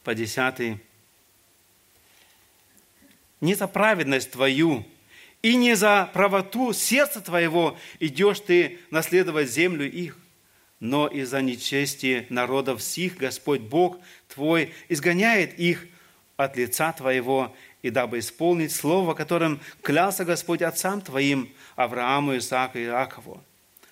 по 0.04 0.14
10. 0.14 0.78
«Не 3.42 3.56
за 3.56 3.68
праведность 3.68 4.32
твою 4.32 4.86
и 5.42 5.56
не 5.56 5.76
за 5.76 6.10
правоту 6.14 6.72
сердца 6.74 7.20
твоего 7.20 7.78
идешь 8.00 8.40
ты 8.40 8.80
наследовать 8.90 9.50
землю 9.50 9.90
их, 9.90 10.18
но 10.80 11.08
из-за 11.08 11.42
нечестия 11.42 12.26
народов 12.30 12.82
сих 12.82 13.18
Господь 13.18 13.62
Бог 13.62 13.98
твой 14.28 14.74
изгоняет 14.88 15.60
их 15.60 15.86
от 16.38 16.58
лица 16.58 16.92
твоего, 16.94 17.56
и 17.84 17.92
дабы 17.92 18.20
исполнить 18.20 18.72
слово, 18.72 19.14
которым 19.14 19.60
клялся 19.84 20.26
Господь 20.26 20.64
отцам 20.64 21.02
твоим, 21.02 21.54
Аврааму, 21.76 22.36
Исааку 22.38 22.80
и 22.80 22.86
Иакову. 22.86 23.44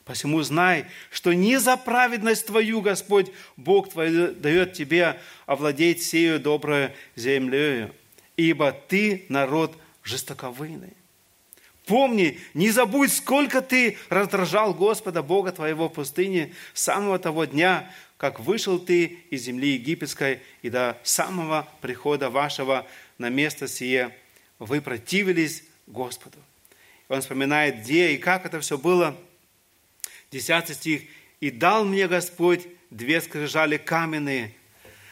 Посему 0.06 0.42
знай, 0.42 0.86
что 1.12 1.34
не 1.34 1.60
за 1.60 1.78
праведность 1.78 2.48
твою 2.48 2.82
Господь 2.82 3.32
Бог 3.56 3.90
твой 3.90 4.34
дает 4.34 4.74
тебе 4.74 5.20
овладеть 5.46 6.02
сею 6.02 6.40
добрую 6.40 6.92
землею, 7.16 7.94
ибо 8.36 8.72
ты 8.72 9.26
народ 9.30 9.78
жестоковыйный. 10.04 10.94
Помни, 11.86 12.40
не 12.54 12.70
забудь, 12.72 13.12
сколько 13.12 13.62
ты 13.62 13.98
раздражал 14.10 14.74
Господа, 14.74 15.22
Бога 15.22 15.52
твоего 15.52 15.90
в 15.90 15.94
пустыне 15.94 16.54
с 16.74 16.84
самого 16.84 17.20
того 17.20 17.46
дня, 17.46 17.92
как 18.18 18.40
вышел 18.40 18.80
ты 18.80 19.20
из 19.32 19.42
земли 19.42 19.74
египетской 19.74 20.42
и 20.62 20.70
до 20.70 20.98
самого 21.04 21.68
прихода 21.82 22.30
вашего 22.30 22.86
на 23.22 23.30
место 23.30 23.68
сие. 23.68 24.14
Вы 24.60 24.82
противились 24.82 25.64
Господу. 25.88 26.38
Он 27.08 27.22
вспоминает, 27.22 27.82
где 27.82 28.14
и 28.14 28.18
как 28.18 28.46
это 28.46 28.60
все 28.60 28.78
было. 28.78 29.18
Десятый 30.32 30.76
стих. 30.76 31.04
«И 31.40 31.50
дал 31.50 31.86
мне 31.86 32.08
Господь 32.08 32.68
две 32.90 33.20
скрижали 33.22 33.78
каменные, 33.78 34.54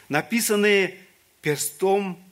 написанные 0.10 0.98
перстом 1.42 2.24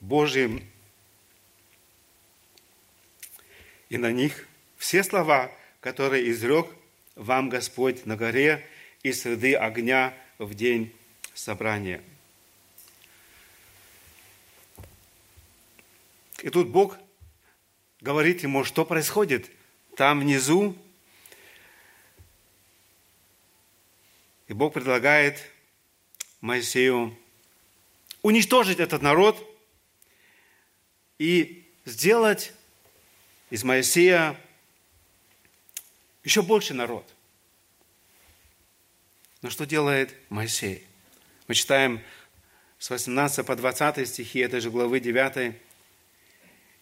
Божьим. 0.00 0.64
И 3.88 3.98
на 3.98 4.12
них 4.12 4.46
все 4.76 5.02
слова, 5.02 5.50
которые 5.80 6.30
изрек 6.30 6.66
вам 7.14 7.48
Господь 7.48 8.06
на 8.06 8.16
горе 8.16 8.66
и 9.02 9.12
среды 9.12 9.54
огня 9.54 10.14
в 10.38 10.54
день 10.54 10.94
собрания. 11.34 12.02
И 16.42 16.50
тут 16.50 16.68
Бог 16.68 16.98
говорит 18.00 18.42
ему, 18.42 18.64
что 18.64 18.84
происходит 18.84 19.50
там 19.96 20.20
внизу. 20.20 20.76
И 24.48 24.52
Бог 24.52 24.74
предлагает 24.74 25.42
Моисею 26.40 27.16
уничтожить 28.22 28.80
этот 28.80 29.02
народ– 29.02 29.48
и 31.22 31.64
сделать 31.84 32.52
из 33.50 33.62
Моисея 33.62 34.36
еще 36.24 36.42
больше 36.42 36.74
народ. 36.74 37.08
Но 39.42 39.50
что 39.50 39.66
делает 39.66 40.14
Моисей? 40.30 40.86
Мы 41.48 41.54
читаем 41.54 42.00
с 42.78 42.90
18 42.90 43.44
по 43.44 43.56
20 43.56 44.08
стихи 44.08 44.38
этой 44.38 44.60
же 44.60 44.70
главы 44.70 45.00
9. 45.00 45.56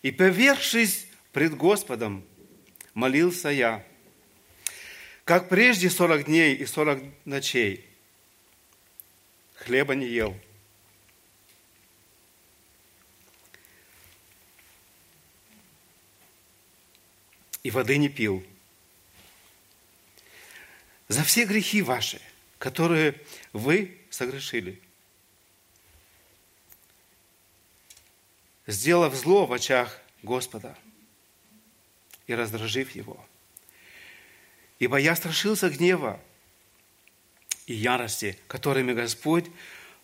«И 0.02 0.10
повершись 0.10 1.06
пред 1.32 1.56
Господом, 1.56 2.24
молился 2.92 3.48
я, 3.48 3.84
как 5.24 5.48
прежде 5.48 5.88
сорок 5.88 6.26
дней 6.26 6.54
и 6.54 6.66
сорок 6.66 7.02
ночей, 7.24 7.88
хлеба 9.54 9.94
не 9.94 10.06
ел, 10.06 10.36
и 17.62 17.70
воды 17.70 17.96
не 17.96 18.08
пил. 18.08 18.44
За 21.08 21.24
все 21.24 21.44
грехи 21.44 21.82
ваши, 21.82 22.20
которые 22.60 23.18
вы 23.54 23.98
согрешили, 24.10 24.80
сделав 28.66 29.14
зло 29.14 29.46
в 29.46 29.52
очах 29.54 29.98
Господа 30.22 30.76
и 32.26 32.34
раздражив 32.34 32.94
Его. 32.94 33.26
Ибо 34.78 34.98
я 34.98 35.16
страшился 35.16 35.70
гнева 35.70 36.20
и 37.64 37.72
ярости, 37.72 38.38
которыми 38.46 38.92
Господь 38.92 39.46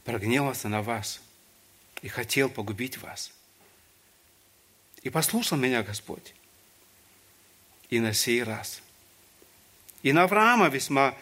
прогневался 0.05 0.71
на 0.71 0.81
вас 0.81 1.21
и 2.01 2.09
хотел 2.09 2.49
погубить 2.49 2.97
вас. 2.97 3.33
И 5.03 5.11
послушал 5.11 5.59
меня 5.59 5.83
Господь 5.83 6.35
и 7.91 8.01
на 8.01 8.15
сей 8.15 8.43
раз. 8.43 8.81
И 10.03 10.13
на 10.13 10.23
Авраама 10.23 10.69
весьма 10.69 11.15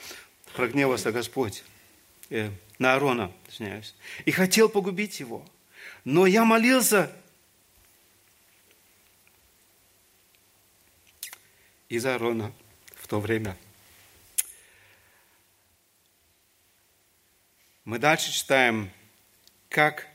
прогневался 0.54 1.12
Господь, 1.12 1.64
э, 2.30 2.50
на 2.78 2.94
Аарона, 2.94 3.32
извиняюсь, 3.48 3.94
и 4.24 4.30
хотел 4.30 4.68
погубить 4.68 5.20
его. 5.20 5.44
Но 6.04 6.26
я 6.26 6.44
молился 6.44 7.14
из 11.88 12.06
Аарона 12.06 12.52
в 12.94 13.06
то 13.06 13.20
время. 13.20 13.56
Мы 17.84 17.98
дальше 17.98 18.32
читаем, 18.32 18.90
как, 19.68 20.08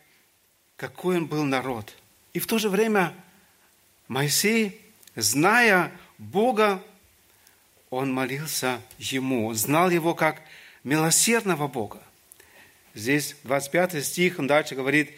какой 0.76 1.18
он 1.18 1.28
был 1.28 1.44
народ. 1.44 1.96
И 2.34 2.40
в 2.40 2.48
то 2.48 2.58
же 2.58 2.70
время 2.70 3.14
Моисей, 4.08 4.82
зная 5.16 5.92
Бога, 6.18 6.84
он 7.90 8.14
молился 8.14 8.82
ему, 8.98 9.48
он 9.48 9.56
знал 9.56 9.90
его 9.90 10.14
как 10.14 10.42
милосердного 10.84 11.68
Бога. 11.68 12.02
Здесь 12.94 13.36
25 13.44 14.06
стих, 14.06 14.40
он 14.40 14.48
дальше 14.48 14.76
говорит, 14.76 15.12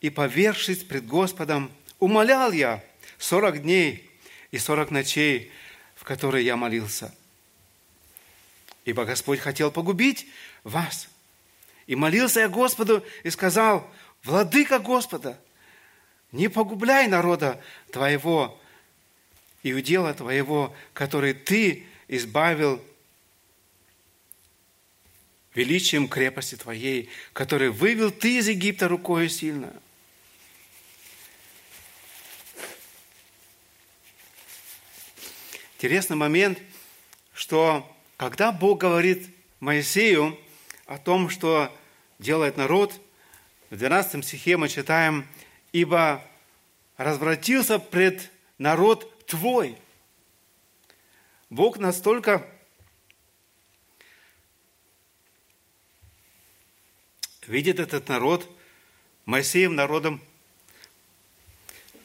«И 0.00 0.10
повершись 0.10 0.82
пред 0.82 1.06
Господом, 1.06 1.70
умолял 1.98 2.52
я 2.52 2.82
40 3.18 3.62
дней 3.62 4.10
и 4.50 4.58
40 4.58 4.90
ночей, 4.90 5.52
в 5.94 6.04
которые 6.04 6.44
я 6.44 6.56
молился. 6.56 7.14
Ибо 8.84 9.04
Господь 9.04 9.38
хотел 9.38 9.70
погубить 9.70 10.26
вас, 10.64 11.08
И 11.86 11.96
молился 11.96 12.40
я 12.40 12.48
Господу 12.48 13.04
и 13.24 13.30
сказал, 13.30 13.90
Владыка 14.22 14.78
Господа, 14.78 15.40
не 16.32 16.48
погубляй 16.48 17.08
народа 17.08 17.60
Твоего 17.92 18.58
и 19.62 19.72
удела 19.72 20.14
Твоего, 20.14 20.74
который 20.92 21.34
Ты 21.34 21.86
избавил 22.08 22.82
величием 25.54 26.08
крепости 26.08 26.54
Твоей, 26.54 27.08
который 27.32 27.70
вывел 27.70 28.10
Ты 28.10 28.38
из 28.38 28.48
Египта 28.48 28.88
рукою 28.88 29.28
сильно. 29.28 29.72
Интересный 35.76 36.16
момент, 36.16 36.58
что 37.32 37.90
когда 38.18 38.52
Бог 38.52 38.80
говорит 38.80 39.30
Моисею 39.60 40.38
о 40.84 40.98
том, 40.98 41.30
что 41.30 41.74
делает 42.18 42.58
народ, 42.58 43.00
в 43.70 43.76
12 43.76 44.22
стихе 44.24 44.56
мы 44.58 44.68
читаем, 44.68 45.26
«Ибо 45.72 46.22
развратился 46.98 47.78
пред 47.78 48.30
народ 48.58 49.19
твой». 49.30 49.78
Бог 51.48 51.78
настолько 51.78 52.46
видит 57.46 57.80
этот 57.80 58.08
народ 58.08 58.48
Моисеем 59.24 59.74
народом. 59.74 60.20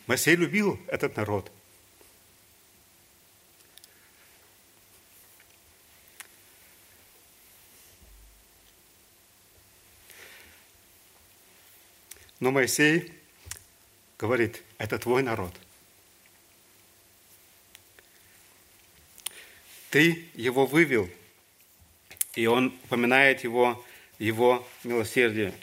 Моисей 0.08 0.36
любил 0.36 0.80
этот 0.88 1.16
народ. 1.16 1.52
Но 12.40 12.52
Моисей 12.52 13.14
говорит, 14.18 14.64
это 14.78 15.00
твой 15.00 15.24
народ. 15.24 15.54
Ты 19.96 20.26
его 20.34 20.66
вывел, 20.66 21.10
и 22.36 22.48
он 22.48 22.78
упоминает 22.84 23.46
его 23.46 23.82
его 24.20 24.68
милосердие. 24.84 25.54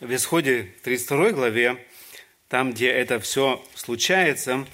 В 0.00 0.14
Исходе 0.14 0.72
32 0.82 1.32
главе, 1.32 1.86
там, 2.48 2.72
где 2.72 2.88
это 2.88 3.20
все 3.20 3.62
случается, 3.74 4.66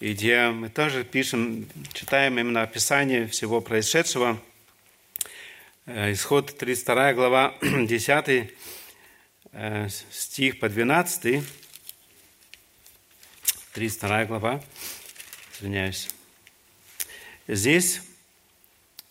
и 0.00 0.14
где 0.14 0.48
мы 0.48 0.68
тоже 0.68 1.04
пишем, 1.04 1.68
читаем 1.92 2.40
именно 2.40 2.62
описание 2.62 3.28
всего 3.28 3.60
происшедшего, 3.60 4.42
Исход 5.84 6.56
32 6.56 7.12
глава, 7.14 7.54
10 7.60 8.54
э, 9.52 9.88
стих 10.12 10.60
по 10.60 10.68
12, 10.68 11.42
32 13.72 14.24
глава, 14.26 14.62
извиняюсь. 15.52 16.08
Здесь, 17.48 18.00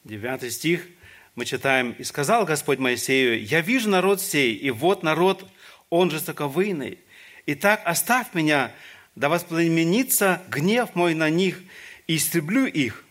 9 0.05 0.53
стих, 0.53 0.88
мы 1.36 1.43
читаем, 1.43 1.91
«И 1.99 2.05
сказал 2.05 2.45
Господь 2.45 2.79
Моисею, 2.79 3.45
я 3.45 3.60
вижу 3.60 3.89
народ 3.89 4.21
сей, 4.21 4.55
и 4.55 4.71
вот 4.71 5.03
народ, 5.03 5.45
он 5.89 6.10
жестоковыйный. 6.10 6.99
Итак, 7.47 7.81
оставь 7.84 8.34
меня, 8.34 8.71
да 9.17 9.27
воспламенится 9.27 10.41
гнев 10.47 10.95
мой 10.95 11.15
на 11.15 11.29
них, 11.29 11.62
и 12.07 12.15
истреблю 12.15 12.65
их, 12.65 13.03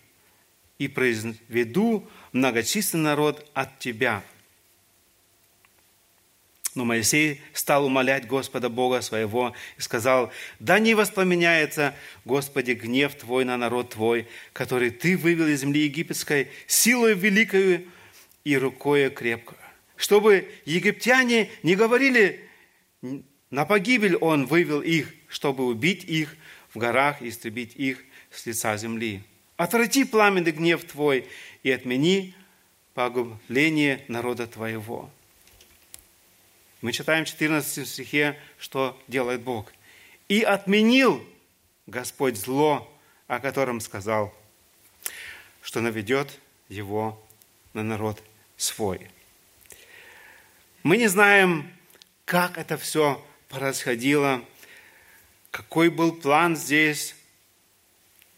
и 0.78 0.88
произведу 0.88 2.08
многочисленный 2.32 3.04
народ 3.04 3.48
от 3.54 3.78
тебя». 3.78 4.22
Но 6.74 6.84
Моисей 6.84 7.40
стал 7.52 7.86
умолять 7.86 8.28
Господа 8.28 8.68
Бога 8.68 9.00
своего 9.00 9.54
и 9.76 9.80
сказал, 9.80 10.32
«Да 10.60 10.78
не 10.78 10.94
воспламеняется, 10.94 11.94
Господи, 12.24 12.72
гнев 12.72 13.14
Твой 13.16 13.44
на 13.44 13.56
народ 13.56 13.90
Твой, 13.90 14.28
который 14.52 14.90
Ты 14.90 15.16
вывел 15.16 15.48
из 15.48 15.60
земли 15.60 15.82
египетской 15.82 16.48
силой 16.68 17.14
великою 17.14 17.86
и 18.44 18.56
рукою 18.56 19.10
крепкою, 19.10 19.58
чтобы 19.96 20.48
египтяне 20.64 21.50
не 21.64 21.74
говорили, 21.74 22.48
на 23.50 23.64
погибель 23.64 24.16
Он 24.16 24.46
вывел 24.46 24.80
их, 24.80 25.12
чтобы 25.28 25.66
убить 25.66 26.04
их 26.04 26.36
в 26.72 26.78
горах 26.78 27.20
и 27.20 27.28
истребить 27.28 27.74
их 27.74 27.98
с 28.30 28.46
лица 28.46 28.76
земли. 28.76 29.22
Отврати 29.56 30.04
пламенный 30.04 30.52
гнев 30.52 30.84
Твой 30.84 31.26
и 31.62 31.70
отмени 31.70 32.34
погубление 32.94 34.04
народа 34.08 34.46
Твоего». 34.46 35.10
Мы 36.80 36.92
читаем 36.92 37.24
в 37.24 37.28
14 37.28 37.86
стихе, 37.86 38.38
что 38.58 38.98
делает 39.06 39.42
Бог. 39.42 39.72
«И 40.28 40.42
отменил 40.42 41.26
Господь 41.86 42.36
зло, 42.36 42.90
о 43.26 43.38
котором 43.38 43.80
сказал, 43.80 44.34
что 45.60 45.80
наведет 45.80 46.38
его 46.68 47.22
на 47.74 47.82
народ 47.82 48.22
свой». 48.56 49.10
Мы 50.82 50.96
не 50.96 51.08
знаем, 51.08 51.70
как 52.24 52.56
это 52.56 52.78
все 52.78 53.22
происходило, 53.50 54.42
какой 55.50 55.90
был 55.90 56.12
план 56.12 56.56
здесь. 56.56 57.14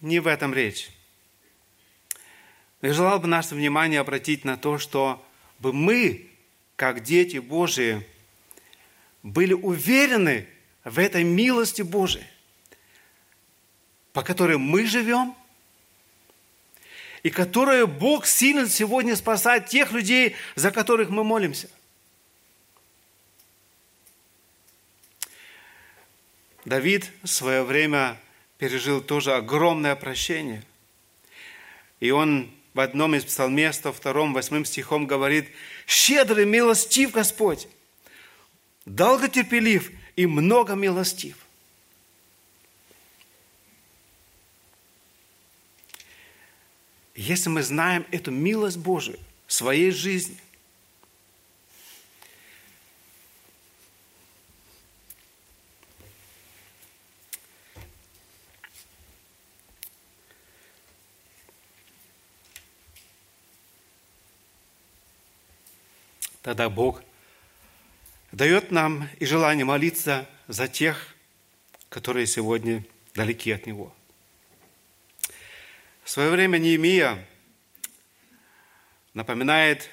Не 0.00 0.18
в 0.18 0.26
этом 0.26 0.52
речь. 0.52 0.90
Я 2.82 2.92
желал 2.92 3.20
бы 3.20 3.28
наше 3.28 3.54
внимание 3.54 4.00
обратить 4.00 4.44
на 4.44 4.56
то, 4.56 4.76
что 4.76 5.24
бы 5.60 5.72
мы, 5.72 6.28
как 6.74 7.04
дети 7.04 7.36
Божии, 7.36 8.04
были 9.22 9.52
уверены 9.52 10.48
в 10.82 10.98
этой 10.98 11.22
милости 11.22 11.82
Божией, 11.82 12.26
по 14.12 14.22
которой 14.22 14.58
мы 14.58 14.84
живем, 14.84 15.36
и 17.22 17.30
которую 17.30 17.86
Бог 17.86 18.26
силен 18.26 18.68
сегодня 18.68 19.14
спасать 19.14 19.68
тех 19.68 19.92
людей, 19.92 20.34
за 20.56 20.72
которых 20.72 21.08
мы 21.08 21.22
молимся. 21.22 21.70
Давид 26.64 27.12
в 27.22 27.28
свое 27.28 27.62
время 27.62 28.20
пережил 28.58 29.00
тоже 29.00 29.34
огромное 29.34 29.94
прощение. 29.94 30.64
И 32.00 32.10
он 32.10 32.50
в 32.74 32.80
одном 32.80 33.14
из 33.14 33.24
псалме 33.24 33.72
102, 33.72 34.12
8 34.12 34.64
стихом 34.64 35.06
говорит, 35.06 35.48
«Щедрый, 35.86 36.46
милостив 36.46 37.12
Господь, 37.12 37.68
долготерпелив 38.86 39.90
и 40.16 40.26
много 40.26 40.74
милостив. 40.74 41.36
Если 47.14 47.50
мы 47.50 47.62
знаем 47.62 48.06
эту 48.10 48.30
милость 48.30 48.78
Божию 48.78 49.18
в 49.46 49.52
своей 49.52 49.90
жизни, 49.90 50.38
тогда 66.42 66.68
Бог– 66.68 67.02
дает 68.32 68.70
нам 68.70 69.08
и 69.20 69.26
желание 69.26 69.64
молиться 69.64 70.26
за 70.48 70.66
тех, 70.66 71.14
которые 71.90 72.26
сегодня 72.26 72.84
далеки 73.14 73.52
от 73.52 73.66
Него. 73.66 73.94
В 76.02 76.10
свое 76.10 76.30
время 76.30 76.58
Неемия 76.58 77.24
напоминает 79.14 79.90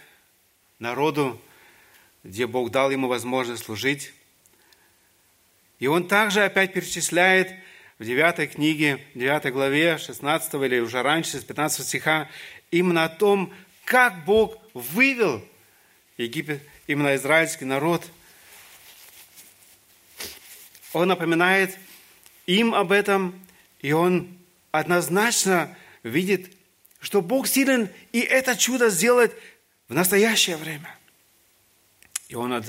народу, 0.80 1.39
где 2.24 2.47
Бог 2.47 2.71
дал 2.71 2.89
ему 2.89 3.07
возможность 3.07 3.65
служить. 3.65 4.13
И 5.80 5.88
он 5.88 6.07
также 6.07 6.43
опять 6.43 6.74
перечисляет 6.74 7.53
в 7.99 8.05
9 8.05 8.53
книге, 8.53 9.05
9 9.15 9.51
главе, 9.51 9.97
16 9.97 10.53
или 10.55 10.80
уже 10.80 11.01
раньше, 11.01 11.39
с 11.39 11.43
15 11.43 11.86
стиха, 11.86 12.30
именно 12.71 13.03
о 13.03 13.09
том, 13.09 13.53
как 13.84 14.24
Бог 14.24 14.57
вывел 14.74 15.45
Египет, 16.24 16.61
именно 16.88 17.15
израильский 17.15 17.65
народ– 17.65 18.05
он 20.93 21.07
напоминает 21.07 21.78
им 22.45 22.74
об 22.74 22.91
этом, 22.91 23.39
и 23.80 23.91
он 23.91 24.38
однозначно 24.72 25.76
видит, 26.03 26.51
что 26.99 27.22
Бог 27.22 27.47
силен 27.47 27.89
и 28.11 28.20
это 28.20 28.55
чудо 28.55 28.89
сделать 28.89 29.32
в 29.88 29.93
настоящее 29.93 30.57
время. 30.57 30.95
И 32.28 32.36
он 32.36 32.63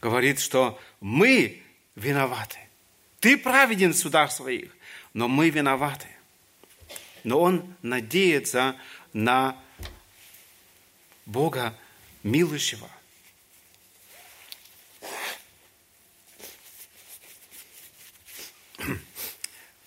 говорит, 0.00 0.40
что 0.40 0.80
мы 1.00 1.62
виноваты. 1.94 2.58
Ты 3.20 3.36
праведен 3.36 3.92
в 3.92 3.96
судах 3.96 4.32
своих, 4.32 4.70
но 5.12 5.28
мы 5.28 5.50
виноваты. 5.50 6.08
Но 7.24 7.40
он 7.40 7.74
надеется 7.82 8.76
на 9.12 9.56
Бога 11.26 11.74
милующего. 12.22 12.88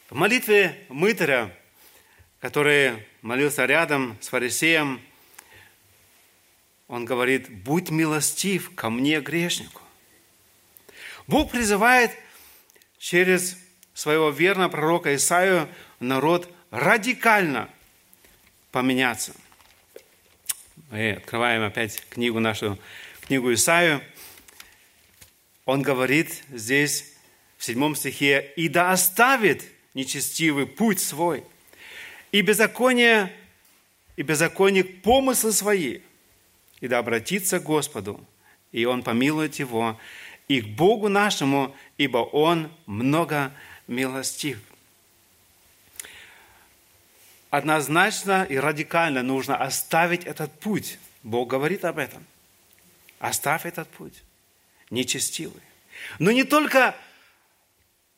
В 0.10 0.16
молитве 0.18 0.86
мытаря, 0.90 1.54
который 2.40 3.06
молился 3.22 3.66
рядом 3.66 4.18
с 4.22 4.30
фарисеем, 4.30 5.02
он 6.88 7.06
говорит, 7.06 7.50
будь 7.50 7.90
милостив 7.90 8.74
ко 8.76 8.90
мне, 8.90 9.20
грешнику. 9.20 9.82
Бог 11.28 11.52
призывает 11.52 12.12
через 13.00 13.58
своего 13.94 14.30
верного 14.30 14.70
пророка 14.70 15.16
Исаию 15.16 15.68
народ 16.00 16.54
радикально 16.70 17.70
поменяться. 18.72 19.34
Мы 20.92 21.14
открываем 21.14 21.64
опять 21.64 22.04
книгу 22.10 22.40
нашу, 22.40 22.78
книгу 23.22 23.52
Исаию. 23.52 24.02
Он 25.66 25.82
говорит 25.82 26.44
здесь 26.52 27.16
в 27.58 27.66
седьмом 27.66 27.96
стихе, 27.96 28.54
«И 28.56 28.68
да 28.70 28.92
оставит 28.92 29.64
нечестивый 29.96 30.68
путь 30.68 31.00
свой, 31.00 31.44
и 32.32 32.42
беззаконие, 32.42 33.34
и 34.16 34.22
беззаконник 34.22 35.02
помыслы 35.02 35.54
свои, 35.54 36.02
и 36.82 36.88
да 36.88 37.00
обратится 37.00 37.60
к 37.60 37.64
Господу, 37.64 38.24
и 38.72 38.86
Он 38.86 39.02
помилует 39.02 39.56
его, 39.56 40.00
и 40.48 40.62
к 40.62 40.68
Богу 40.68 41.10
нашему, 41.10 41.76
ибо 41.98 42.20
Он 42.20 42.72
много 42.86 43.52
милостив. 43.88 44.60
Однозначно 47.56 48.44
и 48.44 48.58
радикально 48.58 49.24
нужно 49.24 49.56
оставить 49.56 50.26
этот 50.26 50.52
путь. 50.60 51.00
Бог 51.24 51.48
говорит 51.48 51.86
об 51.86 52.00
этом. 52.00 52.26
Оставь 53.18 53.66
этот 53.66 53.88
путь. 53.88 54.24
Нечестивый. 54.90 55.62
Но 56.20 56.32
не 56.32 56.44
только 56.44 56.98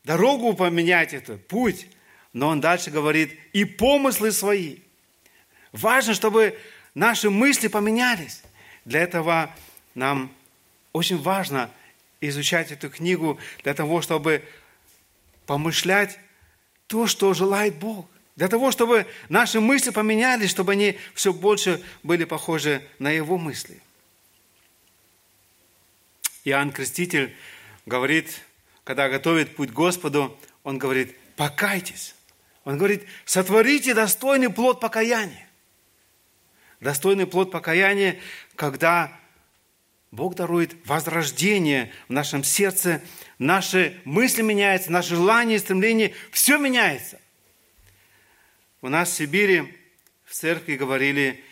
дорогу 0.03 0.55
поменять 0.55 1.13
это, 1.13 1.37
путь, 1.37 1.87
но 2.33 2.47
он 2.47 2.61
дальше 2.61 2.89
говорит, 2.89 3.39
и 3.53 3.63
помыслы 3.63 4.31
свои. 4.31 4.77
Важно, 5.71 6.15
чтобы 6.15 6.59
наши 6.95 7.29
мысли 7.29 7.67
поменялись. 7.67 8.41
Для 8.85 9.01
этого 9.01 9.55
нам 9.93 10.33
очень 10.93 11.21
важно 11.21 11.69
изучать 12.21 12.71
эту 12.71 12.89
книгу, 12.89 13.39
для 13.61 13.75
того, 13.75 14.01
чтобы 14.01 14.43
помышлять 15.45 16.17
то, 16.87 17.05
что 17.05 17.35
желает 17.35 17.75
Бог. 17.75 18.07
Для 18.37 18.47
того, 18.47 18.71
чтобы 18.71 19.07
наши 19.29 19.59
мысли 19.59 19.89
поменялись, 19.89 20.51
чтобы 20.51 20.73
они 20.73 20.97
все 21.15 21.33
больше 21.33 21.83
были 22.03 22.23
похожи 22.23 22.87
на 22.99 23.09
Его 23.09 23.39
мысли. 23.39 23.81
Иоанн 26.43 26.71
Креститель 26.71 27.35
говорит, 27.87 28.41
когда 28.83 29.09
готовит 29.09 29.55
путь 29.55 29.71
Господу, 29.71 30.37
он 30.63 30.77
говорит, 30.77 31.17
покайтесь. 31.35 32.13
Он 32.63 32.77
говорит, 32.77 33.05
сотворите 33.25 33.95
достойный 33.95 34.51
плод 34.51 34.79
покаяния. 34.79 35.47
Достойный 36.79 37.25
плод 37.25 37.49
покаяния, 37.49 38.19
когда 38.55 39.19
Бог 40.11 40.35
дарует 40.35 40.75
возрождение 40.85 41.91
в 42.07 42.13
нашем 42.13 42.43
сердце, 42.43 43.01
наши 43.39 43.99
мысли 44.05 44.43
меняются, 44.43 44.91
наши 44.91 45.15
желания, 45.15 45.57
стремления, 45.57 46.13
все 46.31 46.59
меняется. 46.59 47.19
У 48.81 48.89
нас 48.89 49.09
в 49.09 49.13
Сибири 49.13 49.75
в 50.25 50.33
церкви 50.33 50.75
говорили, 50.75 51.43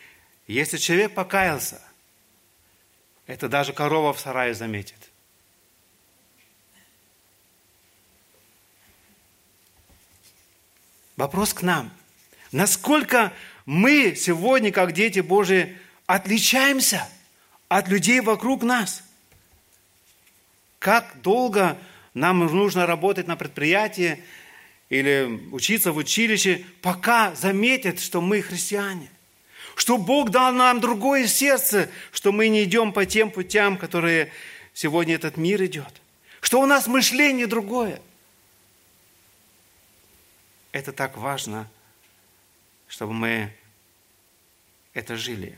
если 0.47 0.77
человек 0.77 1.13
покаялся, 1.13 1.81
это 3.25 3.49
даже 3.49 3.73
корова 3.73 4.13
в 4.13 4.19
сарае 4.19 4.53
заметит. 4.53 5.11
Вопрос 11.17 11.53
к 11.53 11.61
нам. 11.61 11.91
Насколько 12.51 13.33
мы 13.65 14.15
сегодня, 14.15 14.71
как 14.71 14.91
дети 14.91 15.21
Божии, 15.21 15.77
отличаемся– 16.05 17.09
от 17.67 17.87
людей 17.87 18.21
вокруг 18.21 18.63
нас. 18.63 19.03
Как 20.79 21.21
долго 21.21 21.77
нам 22.13 22.39
нужно 22.39 22.85
работать 22.85 23.27
на 23.27 23.35
предприятии 23.35 24.23
или 24.89 25.49
учиться 25.51 25.91
в 25.91 25.97
училище, 25.97 26.63
пока 26.81 27.33
заметят, 27.35 27.99
что 27.99 28.21
мы 28.21 28.41
христиане. 28.41 29.09
Что 29.75 29.97
Бог 29.97 30.29
дал 30.29 30.53
нам 30.53 30.79
другое 30.79 31.27
сердце, 31.27 31.89
что 32.11 32.31
мы 32.31 32.47
не 32.47 32.63
идем 32.63 32.93
по 32.93 33.05
тем 33.05 33.29
путям, 33.29 33.77
которые 33.77 34.31
сегодня 34.73 35.15
этот 35.15 35.37
мир 35.37 35.63
идет. 35.65 36.01
Что 36.39 36.61
у 36.61 36.65
нас 36.65 36.87
мышление 36.87 37.47
другое. 37.47 38.01
Это 40.71 40.91
так 40.91 41.17
важно, 41.17 41.69
чтобы 42.87 43.13
мы 43.13 43.53
это 44.93 45.17
жили 45.17 45.57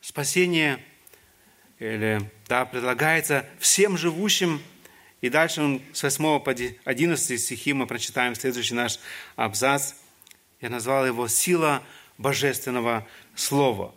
спасение 0.00 0.82
или, 1.78 2.20
да, 2.48 2.64
предлагается 2.64 3.46
всем 3.58 3.96
живущим. 3.96 4.60
И 5.20 5.28
дальше 5.28 5.62
он 5.62 5.82
с 5.92 6.02
8 6.02 6.40
по 6.40 6.50
11 6.50 7.40
стихи 7.40 7.72
мы 7.72 7.86
прочитаем 7.86 8.34
следующий 8.34 8.74
наш 8.74 8.98
абзац. 9.36 9.94
Я 10.60 10.70
назвал 10.70 11.06
его 11.06 11.28
«Сила 11.28 11.82
божественного 12.16 13.06
слова». 13.34 13.94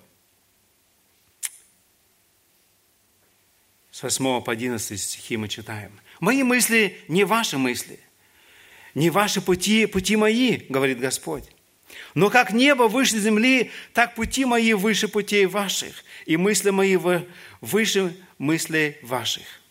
С 3.91 4.03
8 4.03 4.41
по 4.41 4.51
11 4.51 4.99
стихи 4.99 5.37
мы 5.37 5.47
читаем. 5.47 5.99
«Мои 6.19 6.43
мысли 6.43 6.97
не 7.07 7.23
ваши 7.23 7.57
мысли, 7.57 7.99
не 8.93 9.09
ваши 9.09 9.39
пути, 9.39 9.85
пути 9.85 10.15
мои, 10.15 10.57
говорит 10.67 10.99
Господь. 10.99 11.45
Но 12.15 12.29
как 12.29 12.51
небо 12.51 12.83
выше 12.83 13.19
земли, 13.19 13.71
так 13.93 14.15
пути 14.15 14.45
мои 14.45 14.73
выше 14.73 15.07
путей 15.07 15.45
ваших, 15.45 16.03
и 16.25 16.37
мысли 16.37 16.71
мои 16.71 16.97
выше 17.61 18.17
мыслей 18.37 18.97
ваших. 19.03 19.62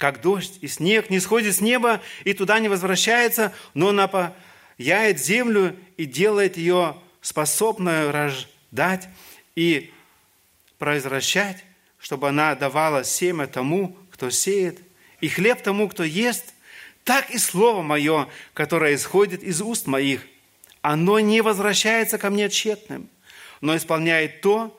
Как 0.00 0.20
дождь 0.20 0.58
и 0.62 0.66
снег 0.66 1.10
не 1.10 1.20
сходит 1.20 1.54
с 1.54 1.60
неба 1.60 2.00
и 2.24 2.32
туда 2.32 2.58
не 2.58 2.68
возвращается, 2.68 3.52
но 3.74 3.92
напаяет 3.92 5.20
землю 5.20 5.76
и 5.96 6.06
делает 6.06 6.56
ее 6.56 6.96
способную 7.20 8.10
рождать 8.10 9.08
и 9.54 9.92
произвращать, 10.78 11.64
чтобы 11.98 12.30
она 12.30 12.54
давала 12.54 13.04
семя 13.04 13.46
тому, 13.46 13.96
кто 14.10 14.30
сеет, 14.30 14.80
и 15.20 15.28
хлеб 15.28 15.62
тому, 15.62 15.86
кто 15.88 16.02
ест, 16.02 16.54
так 17.04 17.30
и 17.30 17.38
слово 17.38 17.82
мое, 17.82 18.26
которое 18.54 18.94
исходит 18.94 19.44
из 19.44 19.60
уст 19.60 19.86
моих– 19.86 20.26
оно 20.82 21.20
не 21.20 21.42
возвращается 21.42 22.18
ко 22.18 22.30
мне 22.30 22.48
тщетным, 22.48 23.08
но 23.60 23.76
исполняет 23.76 24.40
то, 24.40 24.78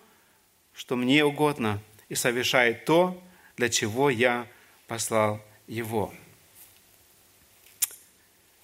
что 0.74 0.96
мне 0.96 1.24
угодно, 1.24 1.80
и 2.10 2.16
совершает 2.16 2.86
то, 2.86 3.22
для 3.56 3.70
чего 3.70 4.10
я 4.10 4.48
послал 4.92 5.42
его. 5.68 6.14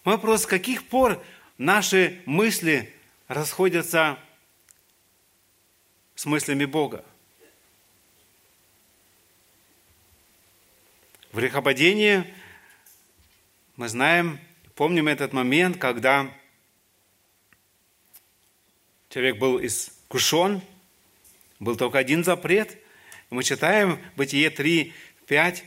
Вопрос, 0.04 0.44
с 0.44 0.46
каких 0.46 0.86
пор 0.90 1.24
наши 1.58 2.22
мысли 2.26 2.94
расходятся 3.30 4.20
с 6.16 6.26
мыслями 6.26 6.66
Бога? 6.66 7.06
В 11.32 11.38
грехопадении 11.38 12.26
мы 13.78 13.88
знаем, 13.88 14.38
помним 14.76 15.08
этот 15.08 15.32
момент, 15.32 15.78
когда 15.78 16.30
человек 19.08 19.38
был 19.38 19.66
искушен, 19.66 20.62
был 21.62 21.78
только 21.78 22.00
один 22.00 22.26
запрет. 22.26 22.78
Мы 23.30 23.44
читаем 23.44 23.98
Бытие 24.18 24.50
3, 24.50 24.94
5. 25.26 25.64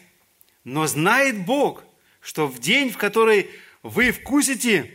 Но 0.65 0.87
знает 0.87 1.45
Бог, 1.45 1.85
что 2.21 2.47
в 2.47 2.59
день, 2.59 2.91
в 2.91 2.99
который 2.99 3.51
вы 3.83 4.13
вкусите 4.13 4.93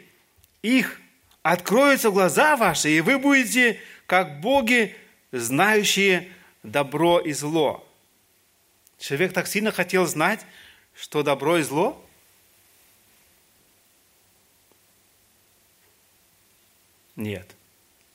их, 0.62 1.02
откроются 1.42 2.12
глаза 2.12 2.56
ваши, 2.56 2.90
и 2.90 3.02
вы 3.02 3.18
будете 3.18 3.80
как 4.06 4.42
боги, 4.42 4.96
знающие 5.32 6.32
добро 6.64 7.20
и 7.20 7.34
зло. 7.34 7.88
Человек 8.98 9.34
так 9.34 9.48
сильно 9.48 9.72
хотел 9.72 10.06
знать, 10.06 10.46
что 10.94 11.24
добро 11.24 11.58
и 11.58 11.64
зло. 11.64 12.02
Нет. 17.16 17.56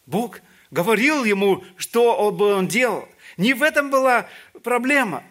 Бог 0.07 0.40
говорил 0.70 1.24
ему, 1.24 1.64
что 1.76 2.16
он 2.16 2.68
делал. 2.68 3.09
Не 3.36 3.55
в 3.55 3.62
этом 3.62 3.90
была 3.90 4.28
проблема. 4.62 5.24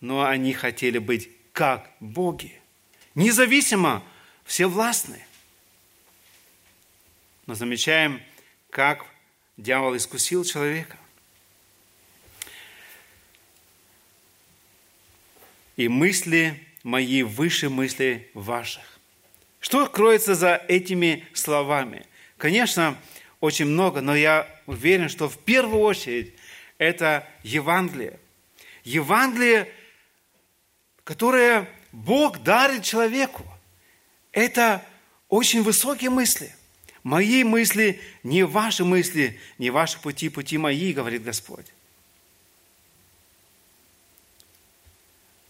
Но 0.00 0.24
они 0.24 0.52
хотели 0.52 0.98
быть 0.98 1.30
как 1.52 1.90
боги. 2.00 2.60
Независимо, 3.14 4.02
все 4.44 4.66
властны. 4.66 5.24
Но 7.46 7.54
замечаем, 7.54 8.22
как 8.70 9.04
дьявол 9.56 9.96
искусил 9.96 10.44
человека. 10.44 10.96
И 15.76 15.88
мысли 15.88 16.66
мои 16.82 17.22
выше 17.22 17.68
мыслей 17.68 18.28
ваших. 18.34 18.82
Что 19.60 19.86
кроется 19.86 20.34
за 20.34 20.56
этими 20.68 21.26
словами? 21.34 22.06
Конечно, 22.38 22.96
очень 23.40 23.66
много, 23.66 24.00
но 24.00 24.14
я 24.14 24.48
уверен, 24.66 25.08
что 25.08 25.28
в 25.28 25.38
первую 25.38 25.80
очередь 25.80 26.34
это 26.78 27.28
Евангелие. 27.42 28.18
Евангелие, 28.84 29.70
которое 31.04 31.68
Бог 31.92 32.42
дарит 32.42 32.84
человеку. 32.84 33.44
Это 34.32 34.84
очень 35.28 35.62
высокие 35.62 36.10
мысли. 36.10 36.54
Мои 37.02 37.44
мысли 37.44 38.00
не 38.22 38.42
ваши 38.42 38.84
мысли, 38.84 39.40
не 39.58 39.70
ваши 39.70 39.98
пути, 40.00 40.28
пути 40.28 40.58
мои, 40.58 40.92
говорит 40.92 41.22
Господь. 41.22 41.66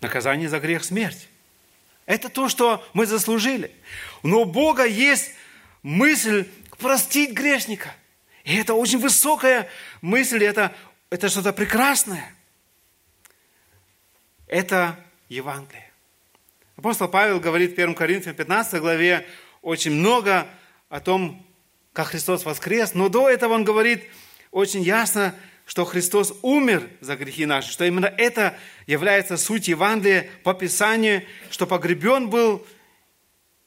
Наказание 0.01 0.48
за 0.48 0.61
грех– 0.61 0.84
смерть. 0.84 1.28
Это 2.07 2.28
то, 2.28 2.48
что 2.48 2.84
мы 2.94 3.07
заслужили. 3.07 3.70
Но 4.22 4.42
у 4.42 4.44
Бога 4.44 4.84
есть 4.84 5.32
мысль 5.82 6.48
простить 6.78 7.32
грешника. 7.32 7.94
И 8.44 8.57
это 8.57 8.74
очень 8.74 8.98
высокая 8.98 9.68
мысль, 10.01 10.44
это, 10.44 10.74
это 11.11 11.28
что-то 11.28 11.53
прекрасное. 11.53 12.34
Это 14.46 14.98
Евангелие. 15.30 15.88
Апостол 16.76 17.08
Павел 17.08 17.38
говорит 17.38 17.70
в 17.70 17.72
1 17.74 17.94
Коринфянам 17.94 18.36
15 18.36 18.80
главе 18.80 19.26
очень 19.62 19.92
много 19.92 20.46
о 20.88 20.98
том, 20.98 21.46
как 21.92 22.08
Христос 22.08 22.44
воскрес, 22.44 22.94
но 22.94 23.08
до 23.08 23.30
этого 23.30 23.54
он 23.54 23.62
говорит 23.64 24.02
очень 24.50 24.82
ясно, 24.82 25.34
что 25.66 25.84
Христос 25.84 26.34
умер 26.42 26.90
за 27.00 27.14
грехи 27.14 27.46
наши, 27.46 27.70
что 27.70 27.84
именно 27.84 28.06
это 28.06 28.58
является 28.88 29.36
суть 29.36 29.68
Евангелия 29.68 30.28
по 30.42 30.52
Писанию, 30.52 31.22
что 31.48 31.64
погребен 31.64 32.28
был, 32.28 32.66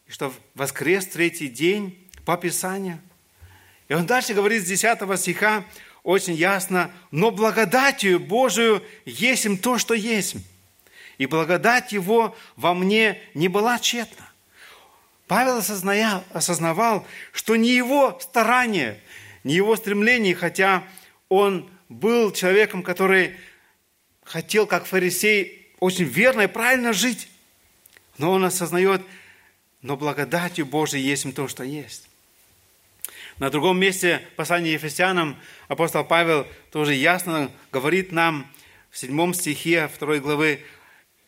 что 0.06 0.34
воскрес 0.56 1.08
третий 1.08 1.48
день 1.48 2.12
по 2.26 2.36
Писанию. 2.36 3.00
И 3.88 3.94
он 3.94 4.06
дальше 4.06 4.34
говорит 4.34 4.64
с 4.64 4.68
10 4.68 5.18
стиха 5.18 5.64
очень 6.04 6.34
ясно, 6.34 6.92
«Но 7.12 7.32
благодатью 7.32 8.20
Божию 8.20 8.84
есть 9.06 9.46
им 9.46 9.58
то, 9.58 9.78
что 9.78 9.94
есть, 9.94 10.36
и 11.18 11.26
благодать 11.26 11.92
Его 11.92 12.36
во 12.56 12.74
мне 12.74 13.22
не 13.34 13.48
была 13.48 13.80
тщетна». 13.80 14.30
Павел 15.28 15.58
осознавал, 15.58 16.24
осознавал, 16.32 17.08
что 17.32 17.56
не 17.56 17.70
его 17.70 18.20
старание, 18.22 19.00
не 19.44 19.56
его 19.56 19.76
стремление, 19.76 20.36
хотя 20.36 20.84
он 21.30 21.70
был 21.90 22.32
человеком, 22.32 22.84
который 22.84 23.36
хотел, 24.24 24.68
как 24.68 24.86
фарисей, 24.86 25.72
очень 25.80 26.06
верно 26.06 26.42
и 26.42 26.48
правильно 26.48 26.94
жить. 26.94 27.30
Но 28.18 28.32
он 28.32 28.46
осознает, 28.46 29.02
но 29.82 29.98
благодатью 29.98 30.66
Божией 30.66 31.04
есть 31.04 31.26
им 31.26 31.32
то, 31.32 31.48
что 31.48 31.64
есть. 31.64 32.08
На 33.40 33.50
другом 33.50 33.80
месте 33.80 34.22
послания 34.36 34.74
Ефесянам 34.74 35.38
апостол 35.68 36.06
Павел 36.06 36.48
тоже 36.72 36.94
ясно 36.94 37.52
говорит 37.72 38.12
нам 38.12 38.48
в 38.92 38.98
седьмом 38.98 39.34
стихе 39.34 39.88
второй 39.88 40.20
главы, 40.20 40.60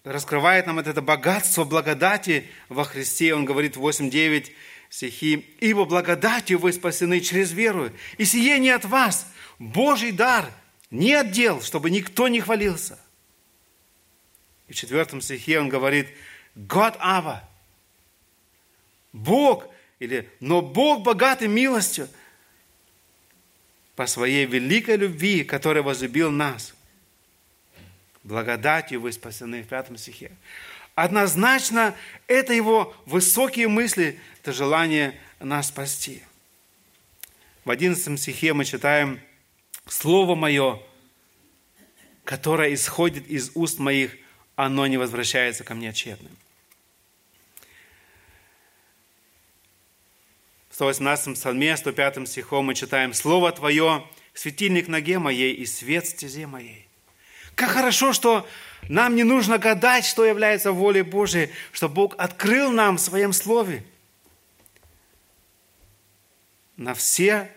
раскрывает 0.06 0.68
нам 0.68 0.80
это 0.80 1.02
богатство 1.02 1.64
благодати 1.66 2.50
во 2.70 2.86
Христе. 2.86 3.34
Он 3.34 3.44
говорит 3.44 3.76
8-9 3.76 4.52
стихи. 4.90 5.56
«Ибо 5.60 5.86
благодатью 5.86 6.60
вы 6.60 6.72
спасены 6.72 7.20
через 7.20 7.52
веру, 7.52 7.92
и 8.18 8.24
сие 8.24 8.60
не 8.60 8.70
от 8.70 8.86
вас, 8.86 9.28
Божий 9.60 10.12
дар, 10.12 10.46
не 10.92 11.14
отдел, 11.14 11.62
чтобы 11.62 11.90
никто 11.90 12.28
не 12.28 12.40
хвалился. 12.40 13.00
И 14.68 14.74
в 14.74 14.76
четвертом 14.76 15.22
стихе 15.22 15.60
он 15.60 15.70
говорит, 15.70 16.08
God 16.56 16.96
Ава, 17.00 17.48
Бог, 19.12 19.66
или, 20.00 20.30
но 20.40 20.62
Бог 20.62 21.02
богатый 21.04 21.48
милостью 21.48 22.08
по 23.96 24.06
своей 24.08 24.46
великой 24.46 24.98
любви, 24.98 25.44
который 25.44 25.82
возлюбил 25.82 26.30
нас. 26.30 26.75
Благодатью 28.26 29.02
вы 29.02 29.12
спасены 29.12 29.62
в 29.62 29.68
пятом 29.68 29.98
стихе. 29.98 30.32
Однозначно, 30.96 31.96
это 32.28 32.54
его 32.54 32.96
высокие 33.06 33.68
мысли, 33.68 34.20
это 34.42 34.52
желание 34.52 35.18
нас 35.40 35.68
спасти. 35.68 36.24
В 37.64 37.70
одиннадцатом 37.70 38.18
стихе 38.18 38.54
мы 38.54 38.66
читаем– 38.66 39.22
Слово 39.88 40.34
Мое, 40.34 40.82
которое 42.24 42.74
исходит 42.74 43.28
из 43.28 43.52
уст 43.54 43.78
моих, 43.78 44.18
оно 44.56 44.88
не 44.88 44.98
возвращается 44.98 45.64
ко 45.64 45.76
мне 45.76 45.94
тщетным. 45.94 46.36
В 50.70 50.76
118 50.76 51.36
псалме, 51.36 51.78
105 51.78 52.28
стихом 52.28 52.66
мы 52.66 52.74
читаем 52.74 53.14
«Слово 53.14 53.52
Твое– 53.52 54.08
светильник 54.34 54.88
ноге 54.88 55.20
моей 55.20 55.54
и 55.54 55.68
свет 55.68 56.08
стезе 56.08 56.48
моей». 56.48 56.88
Как 57.56 57.70
хорошо, 57.70 58.14
что 58.14 58.48
нам 58.90 59.16
не 59.16 59.24
нужно 59.24 59.58
гадать, 59.58 60.06
что 60.06 60.26
является 60.26 60.72
волей 60.72 61.02
Божией, 61.02 61.50
что 61.72 61.90
Бог 61.90 62.16
открыл 62.18 62.72
нам 62.72 62.98
в 62.98 63.02
Своем 63.02 63.34
Слове 63.34 63.84
на 66.78 66.94
все 66.94 67.50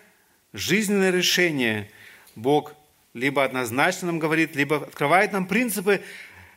жизненные 0.53 1.11
решения– 1.11 1.89
Бог 2.39 2.73
либо 3.13 3.43
однозначно 3.43 4.07
нам 4.07 4.19
говорит, 4.19 4.55
либо 4.55 4.77
открывает 4.77 5.33
нам 5.33 5.45
принципы, 5.45 6.01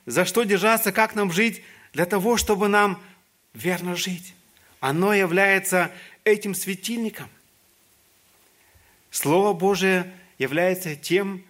за 0.07 0.25
что 0.25 0.45
держаться, 0.45 0.93
как 0.93 1.15
нам 1.15 1.33
жить, 1.33 1.63
для 1.93 2.07
того, 2.07 2.37
чтобы 2.37 2.69
нам 2.69 3.03
верно 3.53 3.97
жить. 3.97 4.35
Оно 4.81 5.13
является 5.13 5.91
этим 6.25 6.55
светильником. 6.55 7.29
Слово 9.11 9.53
Божие 9.53 10.11
является 10.39 10.97
тем, 10.97 11.45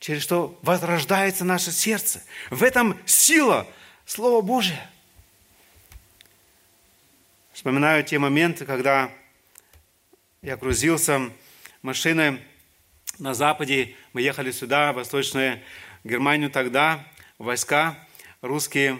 через 0.00 0.22
что 0.22 0.58
возрождается 0.62 1.44
наше 1.44 1.70
сердце. 1.70 2.22
В 2.50 2.64
этом 2.64 2.98
сила 3.06 3.66
Слова 4.06 4.40
Божия. 4.40 4.90
Вспоминаю 7.52 8.02
те 8.02 8.18
моменты, 8.18 8.64
когда 8.64 9.12
я 10.42 10.56
грузился 10.56 11.30
машины 11.82 12.40
на 13.18 13.34
Западе. 13.34 13.94
Мы 14.14 14.22
ехали 14.22 14.50
сюда, 14.50 14.92
в 14.92 14.96
Восточную 14.96 15.60
Германию 16.02 16.50
тогда, 16.50 17.06
войска 17.38 17.96
русские. 18.40 18.98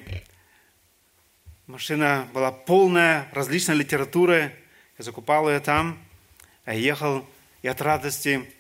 Машина 1.67 2.29
была 2.35 2.53
полная 2.53 3.27
различной 3.33 3.77
литературы. 3.77 4.55
Я 4.99 5.05
закупал 5.05 5.49
ее 5.49 5.61
там. 5.61 5.99
Я 6.67 6.75
ехал 6.75 7.27
и 7.63 7.69
от 7.69 7.81
радости. 7.81 8.53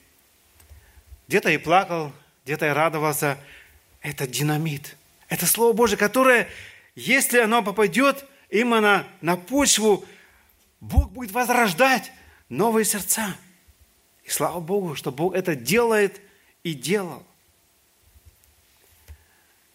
Где-то 1.28 1.50
и 1.50 1.58
плакал, 1.58 2.12
где-то 2.50 2.66
и 2.66 2.70
радовался. 2.70 3.38
Это 4.00 4.26
динамит. 4.26 4.96
Это 5.28 5.46
Слово 5.46 5.72
Божие, 5.72 5.96
которое, 5.96 6.48
если 6.96 7.38
оно 7.38 7.62
попадет 7.62 8.26
именно 8.48 9.06
на 9.20 9.36
почву, 9.36 10.04
Бог 10.80 11.12
будет 11.12 11.30
возрождать 11.30 12.10
новые 12.48 12.84
сердца. 12.84 13.36
И 14.24 14.30
слава 14.30 14.58
Богу, 14.58 14.96
что 14.96 15.12
Бог 15.12 15.36
это 15.36 15.54
делает 15.54 16.20
и 16.64 16.74
делал. 16.74 17.24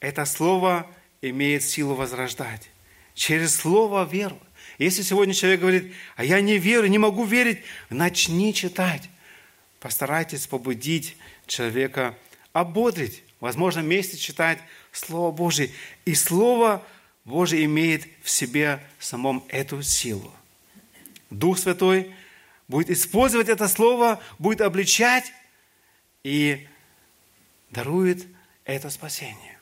Это 0.02 0.26
слово 0.26 0.86
имеет 1.22 1.64
силу 1.64 1.96
возрождать. 1.96 2.70
Через 3.14 3.56
слово 3.56 4.04
веру. 4.04 4.38
Если 4.80 5.02
сегодня 5.02 5.34
человек 5.34 5.62
говорит, 5.62 5.94
а 6.18 6.26
я 6.26 6.42
не 6.42 6.58
верю, 6.58 6.88
не 6.88 6.98
могу 6.98 7.24
верить, 7.24 7.60
начни 7.90 8.54
читать. 8.54 9.04
Постарайтесь 9.80 10.46
побудить 10.46 11.16
человека, 11.48 12.18
ободрить, 12.56 13.24
возможно, 13.40 13.82
вместе 13.82 14.18
читать 14.18 14.60
Слово 14.92 15.32
Божие. 15.32 15.72
И 16.06 16.16
Слово 16.16 16.84
Божие 17.26 17.66
имеет 17.66 18.08
в 18.24 18.30
себе 18.30 18.80
самом 19.00 19.44
эту 19.50 19.82
силу. 19.84 20.34
Дух 21.30 21.60
Святой– 21.60 22.12
будет 22.68 22.90
использовать 22.90 23.50
это 23.50 23.68
слово, 23.68 24.22
будет 24.40 24.62
обличать 24.62 25.32
и 26.24 26.68
дарует 27.70 28.26
это 28.64 28.90
спасение. 28.90 29.60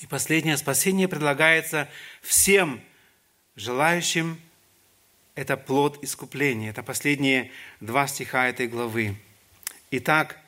И 0.00 0.06
последнее 0.06 0.56
спасение 0.56 1.08
предлагается 1.08 1.88
всем 2.22 2.80
желающим. 3.56 4.40
Это 5.34 5.56
плод 5.56 6.02
искупления. 6.02 6.70
Это 6.70 6.82
последние 6.82 7.50
два 7.80 8.06
стиха 8.06 8.48
этой 8.48 8.68
главы. 8.68 9.16
Итак, 9.90 10.38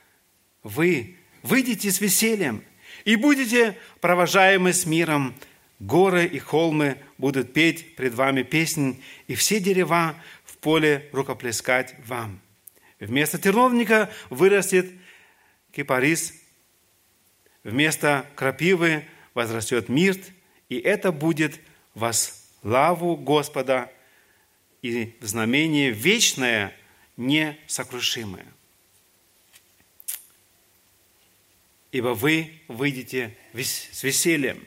вы 0.62 1.16
выйдите 1.42 1.90
с 1.90 2.00
весельем 2.00 2.64
И 3.04 3.16
будете 3.16 3.76
провожаемы 4.00 4.72
с 4.72 4.86
миром, 4.86 5.34
горы 5.78 6.26
и 6.26 6.38
холмы 6.38 6.98
будут 7.18 7.52
петь 7.52 7.96
пред 7.96 8.14
вами 8.14 8.42
песнь, 8.42 9.02
и 9.26 9.34
все 9.34 9.60
дерева 9.60 10.14
в 10.44 10.56
поле 10.58 11.08
рукоплескать 11.12 11.94
вам. 12.06 12.40
Вместо 12.98 13.38
терновника 13.38 14.10
вырастет 14.28 14.90
кипарис, 15.72 16.34
вместо 17.64 18.26
крапивы 18.34 19.04
возрастет 19.34 19.88
мирт, 19.88 20.20
и 20.68 20.78
это 20.78 21.12
будет 21.12 21.58
во 21.94 22.12
славу 22.12 23.16
Господа 23.16 23.90
и 24.82 25.16
знамение 25.20 25.90
вечное, 25.90 26.74
несокрушимое. 27.16 28.46
Ибо 31.92 32.08
вы 32.08 32.60
выйдете 32.68 33.36
с 33.52 34.02
весельем. 34.02 34.64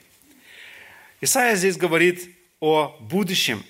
Исайя 1.22 1.56
здесь 1.56 1.78
говорит 1.78 2.30
о 2.60 2.98
будущем. 3.00 3.64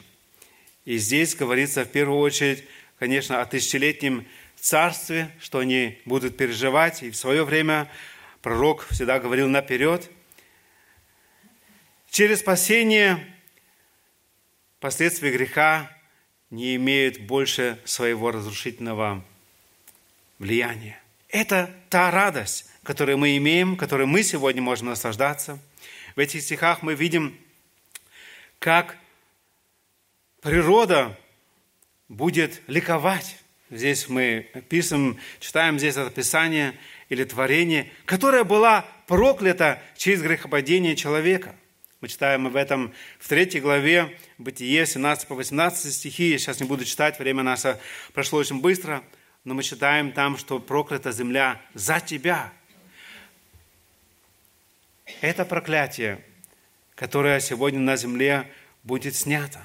И 0.85 0.97
здесь 0.97 1.35
говорится 1.35 1.85
в 1.85 1.91
первую 1.91 2.19
очередь, 2.19 2.63
конечно, 2.97 3.41
о 3.41 3.45
тысячелетнем 3.45 4.25
царстве, 4.55 5.29
что 5.39 5.59
они 5.59 5.99
будут 6.05 6.35
переживать. 6.35 7.03
И 7.03 7.11
в 7.11 7.15
свое 7.15 7.43
время 7.43 7.91
пророк 8.41 8.87
всегда 8.89 9.19
говорил 9.19 9.47
наперед. 9.47 10.09
Через 12.09 12.39
спасение 12.39 13.19
последствия 14.79 15.31
греха 15.31 15.91
не 16.49 16.75
имеют 16.75 17.19
больше 17.19 17.79
своего 17.85 18.31
разрушительного 18.31 19.23
влияния. 20.39 21.01
Это 21.29 21.73
та 21.89 22.11
радость, 22.11 22.69
которую 22.83 23.17
мы 23.17 23.37
имеем, 23.37 23.77
которой 23.77 24.05
мы 24.05 24.23
сегодня 24.23 24.61
можем 24.61 24.87
наслаждаться. 24.87 25.59
В 26.15 26.19
этих 26.19 26.41
стихах 26.41 26.83
мы 26.83 26.95
видим, 26.95 27.37
как 28.59 28.97
природа 30.41 31.17
будет 32.09 32.61
ликовать. 32.67 33.37
Здесь 33.69 34.07
мы 34.09 34.47
пишем, 34.69 35.17
читаем 35.39 35.79
здесь 35.79 35.97
это 35.97 36.11
Писание 36.11 36.77
или 37.09 37.23
творение, 37.23 37.91
которое 38.05 38.43
было 38.43 38.85
проклято 39.07 39.81
через 39.97 40.21
грехопадение 40.21 40.95
человека. 40.95 41.55
Мы 42.01 42.09
читаем 42.09 42.45
об 42.45 42.57
этом 42.57 42.93
в 43.17 43.29
третьей 43.29 43.61
главе 43.61 44.17
Бытие, 44.37 44.85
17 44.85 45.27
по 45.27 45.35
18 45.35 45.93
стихи. 45.93 46.31
Я 46.31 46.37
сейчас 46.37 46.59
не 46.59 46.67
буду 46.67 46.83
читать, 46.83 47.17
время 47.17 47.43
наше 47.43 47.79
прошло 48.13 48.39
очень 48.39 48.59
быстро. 48.59 49.03
Но 49.45 49.53
мы 49.53 49.63
читаем 49.63 50.11
там, 50.11 50.37
что 50.37 50.59
проклята 50.59 51.11
земля 51.11 51.61
за 51.73 51.99
тебя. 51.99 52.51
Это 55.21 55.45
проклятие, 55.45 56.23
которое 56.95 57.39
сегодня 57.39 57.79
на 57.79 57.95
земле 57.97 58.49
будет 58.83 59.15
снято. 59.15 59.59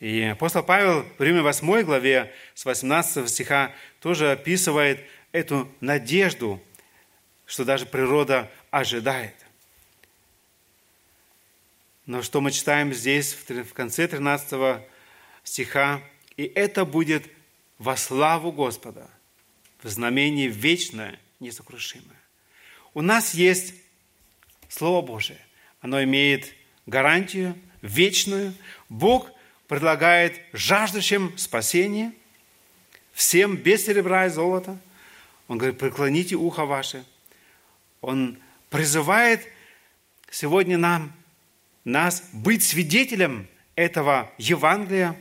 И 0.00 0.22
апостол 0.22 0.62
Павел 0.62 1.06
в 1.18 1.22
Риме 1.22 1.42
8 1.42 1.82
главе 1.82 2.32
с 2.54 2.64
18 2.64 3.28
стиха 3.28 3.72
тоже 4.00 4.32
описывает 4.32 5.00
эту 5.32 5.70
надежду, 5.80 6.62
что 7.46 7.64
даже 7.64 7.86
природа 7.86 8.50
ожидает. 8.70 9.34
Но 12.06 12.22
что 12.22 12.40
мы 12.40 12.50
читаем 12.50 12.92
здесь, 12.92 13.34
в 13.34 13.72
конце 13.72 14.06
13 14.06 14.82
стиха, 15.42 16.02
«И 16.36 16.44
это 16.44 16.84
будет 16.84 17.24
во 17.78 17.96
славу 17.96 18.52
Господа, 18.52 19.08
в 19.82 19.88
знамение 19.88 20.48
вечное, 20.48 21.18
несокрушимое». 21.40 22.20
У 22.92 23.00
нас 23.00 23.34
есть 23.34 23.74
Слово 24.76 25.02
Божие. 25.02 25.38
Оно 25.80 26.02
имеет 26.02 26.52
гарантию 26.86 27.56
вечную. 27.80 28.52
Бог 28.88 29.30
предлагает 29.68 30.40
жаждущим 30.52 31.38
спасение, 31.38 32.10
всем 33.12 33.56
без 33.56 33.86
серебра 33.86 34.26
и 34.26 34.30
золота. 34.30 34.76
Он 35.46 35.58
говорит, 35.58 35.78
преклоните 35.78 36.34
ухо 36.34 36.64
ваше. 36.64 37.04
Он 38.00 38.36
призывает 38.68 39.46
сегодня 40.28 40.76
нам 40.76 41.12
нас 41.84 42.24
быть 42.32 42.64
свидетелем 42.64 43.46
этого 43.76 44.28
Евангелия, 44.38 45.14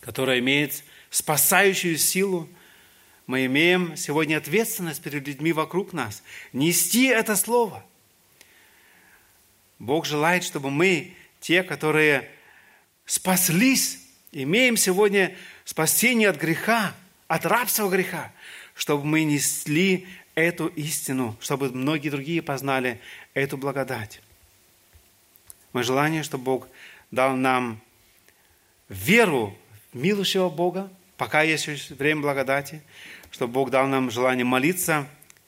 которое 0.00 0.40
имеет 0.40 0.84
спасающую 1.08 1.96
силу. 1.96 2.46
Мы 3.26 3.46
имеем 3.46 3.96
сегодня 3.96 4.36
ответственность 4.36 5.02
перед 5.02 5.26
людьми 5.26 5.54
вокруг 5.54 5.94
нас. 5.94 6.22
Нести 6.52 7.06
это 7.06 7.34
слово. 7.34 7.82
Бог 9.78 10.06
желает, 10.06 10.44
чтобы 10.44 10.70
мы, 10.70 11.14
те, 11.40 11.62
которые 11.62 12.28
спаслись, 13.06 14.00
имеем 14.32 14.76
сегодня 14.76 15.36
спасение 15.64 16.28
от 16.28 16.36
греха, 16.36 16.94
от 17.28 17.46
рабства 17.46 17.88
греха, 17.88 18.32
чтобы 18.74 19.04
мы 19.04 19.24
несли 19.24 20.06
эту 20.34 20.66
истину, 20.68 21.36
чтобы 21.40 21.70
многие 21.70 22.10
другие 22.10 22.42
познали 22.42 23.00
эту 23.34 23.56
благодать. 23.56 24.20
Мое 25.72 25.84
желание, 25.84 26.22
чтобы 26.22 26.44
Бог 26.44 26.68
дал 27.10 27.36
нам 27.36 27.80
веру 28.88 29.56
в 29.92 29.96
милующего 29.96 30.48
Бога, 30.48 30.90
пока 31.16 31.42
есть 31.42 31.90
время 31.90 32.22
благодати, 32.22 32.82
чтобы 33.30 33.52
Бог 33.52 33.70
дал 33.70 33.86
нам 33.86 34.10
желание 34.10 34.44
молиться 34.44 35.06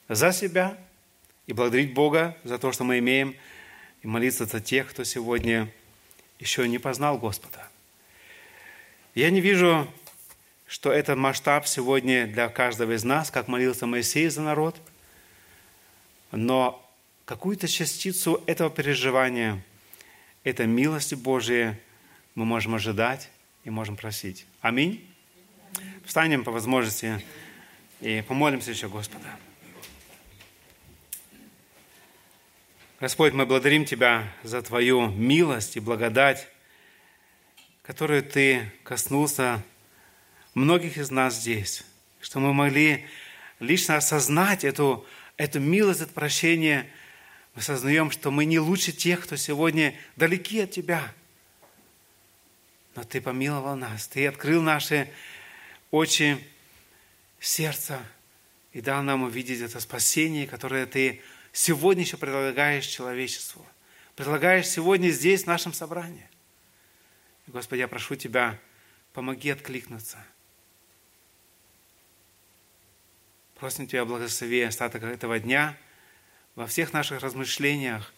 за 0.08 0.32
себя 0.32 0.76
и 1.46 1.52
благодарить 1.52 1.94
Бога 1.94 2.36
за 2.44 2.58
то, 2.58 2.72
что 2.72 2.84
мы 2.84 2.98
имеем, 2.98 3.34
и 4.02 4.06
молиться 4.06 4.46
за 4.46 4.60
тех, 4.60 4.90
кто 4.90 5.04
сегодня 5.04 5.70
еще 6.38 6.66
не 6.68 6.78
познал 6.78 7.18
Господа. 7.18 7.68
Я 9.14 9.30
не 9.30 9.40
вижу, 9.40 9.86
что 10.66 10.92
этот 10.92 11.18
масштаб 11.18 11.66
сегодня 11.66 12.26
для 12.26 12.48
каждого 12.48 12.92
из 12.92 13.04
нас, 13.04 13.30
как 13.30 13.48
молился 13.48 13.86
Моисей 13.86 14.28
за 14.28 14.40
народ, 14.40 14.76
но 16.32 16.88
какую-то 17.24 17.68
частицу 17.68 18.42
этого 18.46 18.70
переживания– 18.70 19.62
этой 20.44 20.66
милости 20.66 21.14
Божией 21.14 21.74
мы 22.34 22.44
можем 22.44 22.74
ожидать 22.74 23.28
и 23.64 23.70
можем 23.70 23.96
просить. 23.96 24.46
Аминь. 24.60 25.06
Встанем 26.04 26.44
по 26.44 26.50
возможности 26.50 27.22
и 28.00 28.24
помолимся 28.26 28.70
еще 28.70 28.88
Господа. 28.88 29.36
Господь, 33.00 33.32
мы 33.32 33.46
благодарим 33.46 33.84
Тебя 33.84 34.32
за 34.42 34.62
Твою 34.62 35.08
милость 35.08 35.76
и 35.76 35.80
благодать, 35.80 36.46
которую 37.82 38.22
Ты 38.22 38.70
коснулся 38.84 39.64
многих 40.54 40.98
из 40.98 41.10
нас 41.10 41.34
здесь, 41.34 41.82
что 42.20 42.40
мы 42.40 42.52
могли 42.52 43.06
лично 43.58 43.96
осознать 43.96 44.64
эту, 44.64 45.06
эту 45.36 45.60
милость, 45.60 46.02
это 46.02 46.12
прощение– 46.12 46.88
мы 47.54 47.62
сознаем, 47.62 48.10
что 48.10 48.30
мы 48.30 48.44
не 48.44 48.58
лучше 48.58 48.92
тех, 48.92 49.22
кто 49.22 49.36
сегодня 49.36 49.94
далеки 50.16 50.60
от 50.60 50.70
Тебя. 50.70 51.12
Но 52.94 53.04
Ты 53.04 53.20
помиловал 53.20 53.76
нас, 53.76 54.06
Ты 54.06 54.26
открыл 54.26 54.62
наши 54.62 55.10
очи, 55.90 56.38
сердца 57.40 58.00
и 58.72 58.80
дал 58.80 59.02
нам 59.02 59.24
увидеть 59.24 59.60
это 59.60 59.80
спасение, 59.80 60.46
которое 60.46 60.86
Ты 60.86 61.22
сегодня 61.52 62.02
еще 62.02 62.16
предлагаешь 62.16 62.86
человечеству. 62.86 63.66
Предлагаешь 64.16 64.68
сегодня 64.68 65.08
здесь, 65.10 65.44
в 65.44 65.46
нашем 65.46 65.72
собрании. 65.72 66.28
Господи, 67.46 67.80
я 67.80 67.88
прошу 67.88 68.16
Тебя, 68.16 68.58
помоги 69.12 69.50
откликнуться. 69.50 70.18
Просим 73.56 73.86
Тебя, 73.86 74.04
благослови 74.04 74.62
остаток 74.62 75.02
этого 75.02 75.38
дня– 75.38 75.76
во 76.54 76.66
всех 76.66 76.92
наших 76.92 77.22
размышлениях 77.22 78.12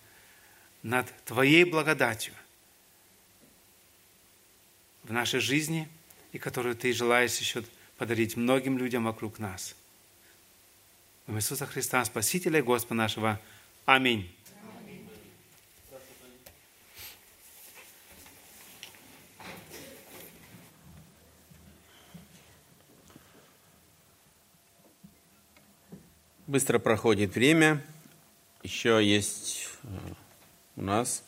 над 0.83 1.07
Твоей 1.24 1.64
благодатью 1.64 2.35
в 5.03 5.12
нашей 5.12 5.41
жизни 5.41 5.89
и 6.33 6.39
которую 6.39 6.74
Ты 6.74 6.93
желаешь 6.93 7.37
еще 7.37 7.62
подарить 7.99 8.37
многим 8.37 8.78
людям 8.78 9.05
вокруг 9.05 9.39
нас. 9.39 9.76
В 11.27 11.37
Иисуса 11.37 11.66
Христа, 11.66 12.05
Спасителя 12.05 12.59
и 12.59 12.62
Господа 12.62 12.95
нашего. 12.95 13.41
Аминь. 13.87 14.31
Быстро 26.47 26.79
проходит 26.79 27.35
время 27.35 27.83
еще 28.62 29.01
есть 29.03 29.68
э, 29.83 29.89
у 30.77 30.83
нас 30.83 31.25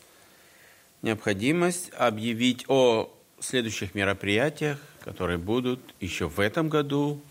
необходимость 1.01 1.91
объявить 1.93 2.65
о 2.69 3.11
следующих 3.39 3.93
мероприятиях, 3.93 4.79
которые 5.01 5.37
будут 5.37 5.81
еще 5.99 6.29
в 6.29 6.39
этом 6.39 6.69
году 6.69 7.21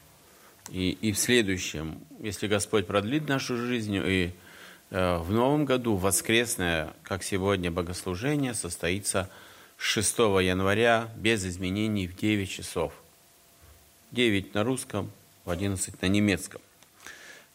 и, 0.70 0.90
и 1.00 1.12
в 1.12 1.18
следующем. 1.18 2.00
Если 2.20 2.46
Господь 2.46 2.86
продлит 2.86 3.28
нашу 3.28 3.56
жизнь 3.56 4.00
и 4.04 4.32
Э, 4.90 5.18
в 5.18 5.32
новом 5.32 5.64
году 5.64 5.96
воскресное, 5.96 6.94
как 7.02 7.24
сегодня, 7.24 7.70
богослужение 7.72 8.54
состоится 8.54 9.28
6 9.76 10.18
января 10.18 11.08
без 11.16 11.44
изменений 11.44 12.06
в 12.06 12.16
9 12.16 12.48
часов. 12.48 12.92
9 14.12 14.54
на 14.54 14.62
русском, 14.62 15.10
в 15.44 15.50
11 15.50 16.00
на 16.00 16.06
немецком. 16.06 16.60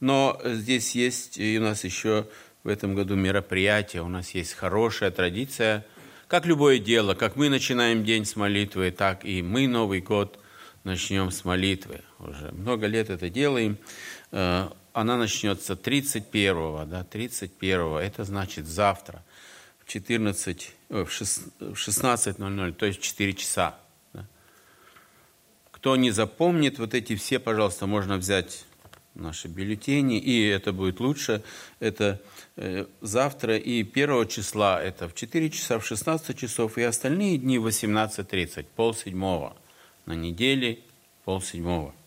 Но 0.01 0.37
здесь 0.43 0.95
есть 0.95 1.37
и 1.37 1.57
у 1.57 1.61
нас 1.61 1.85
еще 1.85 2.27
в 2.65 2.67
этом 2.67 2.93
году 2.93 3.15
мероприятие, 3.15 4.01
у 4.03 4.09
нас 4.09 4.31
есть 4.31 4.53
хорошая 4.53 5.11
традиция, 5.11 5.85
как 6.27 6.45
любое 6.45 6.77
дело, 6.77 7.15
как 7.15 7.37
мы 7.37 7.47
начинаем 7.47 8.03
день 8.03 8.25
с 8.25 8.35
молитвы, 8.35 8.91
так 8.91 9.23
и 9.23 9.41
мы 9.41 9.67
Новый 9.69 10.01
год 10.01 10.39
начнем 10.83 11.31
с 11.31 11.45
молитвы. 11.45 12.01
Уже 12.19 12.51
много 12.51 12.87
лет 12.87 13.09
это 13.09 13.29
делаем. 13.29 13.77
Э, 14.31 14.69
она 14.93 15.17
начнется 15.17 15.73
31-го, 15.73 16.85
да, 16.85 17.05
31-го, 17.09 17.99
это 17.99 18.25
значит 18.25 18.67
завтра 18.67 19.23
в 19.79 19.87
14, 19.87 20.75
в 20.89 21.07
16.00, 21.07 22.73
то 22.73 22.85
есть 22.85 22.99
в 22.99 23.03
4 23.03 23.33
часа. 23.33 23.77
Да. 24.13 24.25
Кто 25.71 25.95
не 25.95 26.11
запомнит, 26.11 26.79
вот 26.79 26.93
эти 26.93 27.15
все, 27.15 27.39
пожалуйста, 27.39 27.87
можно 27.87 28.17
взять 28.17 28.65
наши 29.15 29.47
бюллетени, 29.47 30.19
и 30.19 30.47
это 30.47 30.73
будет 30.73 30.99
лучше. 30.99 31.43
Это 31.79 32.21
э, 32.57 32.85
завтра 33.01 33.57
и 33.57 33.81
1 33.81 34.27
числа, 34.27 34.81
это 34.81 35.07
в 35.07 35.15
4 35.15 35.49
часа, 35.51 35.79
в 35.79 35.85
16 35.85 36.37
часов, 36.37 36.77
и 36.77 36.83
остальные 36.83 37.37
дни 37.37 37.57
в 37.57 37.67
18.30, 37.67 38.65
полседьмого 38.75 39.55
на 40.05 40.13
неделе, 40.13 40.79
полседьмого. 41.23 41.93
Э, 41.95 41.98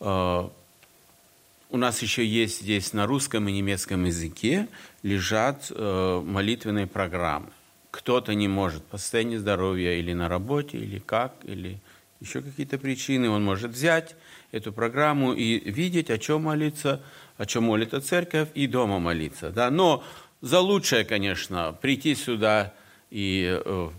у 0.00 1.76
нас 1.76 2.02
еще 2.02 2.24
есть 2.24 2.62
здесь 2.62 2.92
на 2.92 3.06
русском 3.06 3.48
и 3.48 3.52
немецком 3.52 4.04
языке 4.04 4.68
лежат 5.02 5.70
э, 5.70 6.22
молитвенные 6.24 6.86
программы. 6.86 7.50
Кто-то 7.90 8.34
не 8.34 8.48
может 8.48 8.84
по 8.84 8.98
состоянию 8.98 9.38
здоровья 9.40 9.94
или 9.94 10.12
на 10.12 10.28
работе, 10.28 10.78
или 10.78 10.98
как, 10.98 11.34
или 11.44 11.78
еще 12.20 12.42
какие-то 12.42 12.78
причины, 12.78 13.28
он 13.30 13.44
может 13.44 13.72
взять 13.72 14.16
эту 14.50 14.72
программу 14.72 15.34
и 15.34 15.58
видеть, 15.70 16.10
о 16.10 16.18
чем 16.18 16.44
молиться, 16.44 17.02
о 17.36 17.46
чем 17.46 17.64
молится 17.64 18.00
церковь, 18.00 18.48
и 18.54 18.66
дома 18.66 18.98
молиться. 18.98 19.50
Да? 19.50 19.70
Но 19.70 20.02
за 20.40 20.60
лучшее, 20.60 21.04
конечно, 21.04 21.76
прийти 21.80 22.14
сюда 22.14 22.72
и 23.10 23.60
э, 23.64 23.90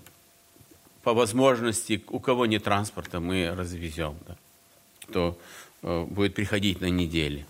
по 1.03 1.13
возможности, 1.13 2.03
у 2.07 2.19
кого 2.19 2.45
нет 2.45 2.63
транспорта, 2.63 3.19
мы 3.19 3.53
развезем, 3.55 4.15
да? 4.27 4.35
кто 5.03 5.39
будет 5.81 6.35
приходить 6.35 6.81
на 6.81 6.89
неделе. 6.89 7.45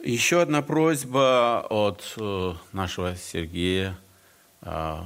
Еще 0.00 0.40
одна 0.40 0.62
просьба 0.62 1.66
от 1.68 2.14
э, 2.18 2.54
нашего 2.72 3.16
Сергея. 3.16 3.98
Э, 4.62 5.02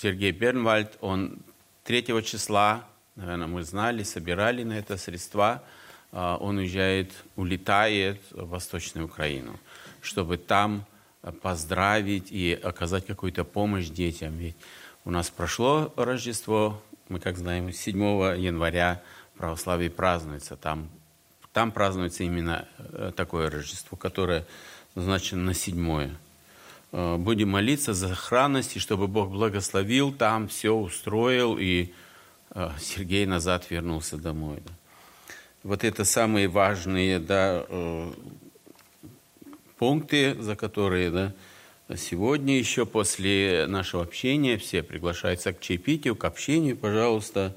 Сергей 0.00 0.30
Бернвальд, 0.30 0.96
он 1.00 1.40
3 1.82 2.22
числа, 2.22 2.84
наверное, 3.16 3.48
мы 3.48 3.64
знали, 3.64 4.04
собирали 4.04 4.62
на 4.62 4.74
это 4.74 4.96
средства, 4.96 5.64
э, 6.12 6.36
он 6.38 6.58
уезжает, 6.58 7.10
улетает 7.34 8.20
в 8.30 8.48
Восточную 8.48 9.06
Украину, 9.06 9.58
чтобы 10.02 10.38
там 10.38 10.84
поздравить 11.42 12.30
и 12.30 12.52
оказать 12.62 13.06
какую-то 13.06 13.42
помощь 13.42 13.88
детям. 13.88 14.38
Ведь 14.38 14.56
у 15.04 15.10
нас 15.10 15.30
прошло 15.30 15.92
Рождество, 15.96 16.80
мы, 17.08 17.18
как 17.18 17.36
знаем, 17.36 17.72
7 17.72 18.38
января 18.38 19.02
православие 19.38 19.90
празднуется. 19.90 20.56
Там 20.56 20.90
там 21.58 21.72
празднуется 21.72 22.22
именно 22.22 22.68
э, 22.78 23.10
такое 23.16 23.50
Рождество, 23.50 23.96
которое 23.96 24.46
назначено 24.94 25.42
на 25.42 25.54
седьмое. 25.54 26.14
Э, 26.92 27.16
будем 27.16 27.48
молиться 27.48 27.94
за 27.94 28.08
сохранность, 28.10 28.76
и 28.76 28.78
чтобы 28.78 29.08
Бог 29.08 29.30
благословил, 29.30 30.12
там 30.12 30.46
все 30.46 30.70
устроил, 30.70 31.56
и 31.58 31.92
э, 32.50 32.70
Сергей 32.78 33.26
назад 33.26 33.70
вернулся 33.70 34.18
домой. 34.18 34.62
Вот 35.64 35.82
это 35.82 36.04
самые 36.04 36.46
важные 36.46 37.18
да, 37.18 37.66
пункты, 39.76 40.40
за 40.40 40.54
которые 40.54 41.10
да, 41.10 41.32
сегодня 41.96 42.56
еще 42.56 42.86
после 42.86 43.66
нашего 43.66 44.04
общения 44.04 44.56
все 44.56 44.84
приглашаются 44.84 45.52
к 45.52 45.60
чаепитию, 45.60 46.14
к 46.14 46.24
общению, 46.24 46.76
пожалуйста, 46.76 47.56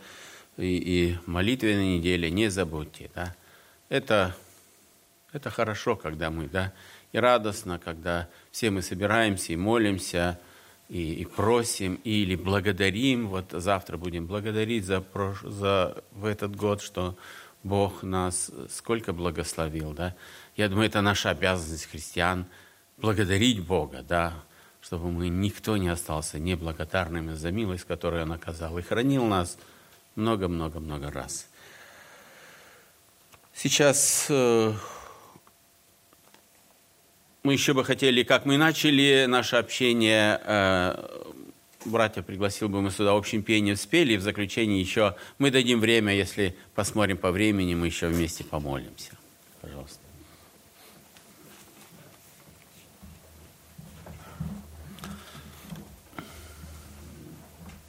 и, 0.57 0.77
и 0.77 1.17
молитвенной 1.25 1.97
неделе 1.97 2.29
не 2.29 2.49
забудьте. 2.49 3.09
Да. 3.15 3.35
Это, 3.89 4.35
это 5.31 5.49
хорошо, 5.49 5.95
когда 5.95 6.29
мы, 6.29 6.47
да, 6.47 6.73
и 7.11 7.17
радостно, 7.17 7.79
когда 7.79 8.27
все 8.51 8.69
мы 8.69 8.81
собираемся 8.81 9.53
и 9.53 9.57
молимся, 9.57 10.39
и, 10.89 11.13
и 11.13 11.25
просим, 11.25 11.95
или 12.03 12.35
благодарим. 12.35 13.27
Вот 13.27 13.51
завтра 13.51 13.97
будем 13.97 14.27
благодарить 14.27 14.85
за, 14.85 15.03
за 15.43 16.03
в 16.11 16.25
этот 16.25 16.55
год, 16.55 16.81
что 16.81 17.17
Бог 17.63 18.03
нас 18.03 18.51
сколько 18.69 19.13
благословил, 19.13 19.93
да. 19.93 20.15
Я 20.57 20.67
думаю, 20.67 20.87
это 20.87 21.01
наша 21.01 21.29
обязанность 21.29 21.85
христиан 21.85 22.45
благодарить 22.97 23.61
Бога, 23.61 24.03
да, 24.07 24.33
чтобы 24.81 25.11
мы 25.11 25.29
никто 25.29 25.77
не 25.77 25.87
остался 25.87 26.39
неблагодарными 26.39 27.33
за 27.33 27.51
милость, 27.51 27.85
которую 27.85 28.23
Он 28.23 28.33
оказал, 28.33 28.77
и 28.77 28.81
хранил 28.81 29.25
нас 29.25 29.57
много-много-много 30.15 31.11
раз. 31.11 31.47
Сейчас 33.53 34.25
э, 34.29 34.73
мы 37.43 37.53
еще 37.53 37.73
бы 37.73 37.83
хотели, 37.83 38.23
как 38.23 38.45
мы 38.45 38.57
начали 38.57 39.25
наше 39.27 39.55
общение, 39.55 40.41
э, 40.43 41.23
братья 41.85 42.21
пригласил 42.21 42.69
бы 42.69 42.81
мы 42.81 42.91
сюда 42.91 43.11
общим 43.15 43.43
пением 43.43 43.75
спели, 43.75 44.13
и 44.13 44.17
в 44.17 44.21
заключении 44.21 44.79
еще 44.79 45.15
мы 45.37 45.51
дадим 45.51 45.79
время, 45.79 46.13
если 46.13 46.55
посмотрим 46.75 47.17
по 47.17 47.31
времени, 47.31 47.75
мы 47.75 47.87
еще 47.87 48.07
вместе 48.07 48.43
помолимся. 48.43 49.11
Пожалуйста. 49.61 50.00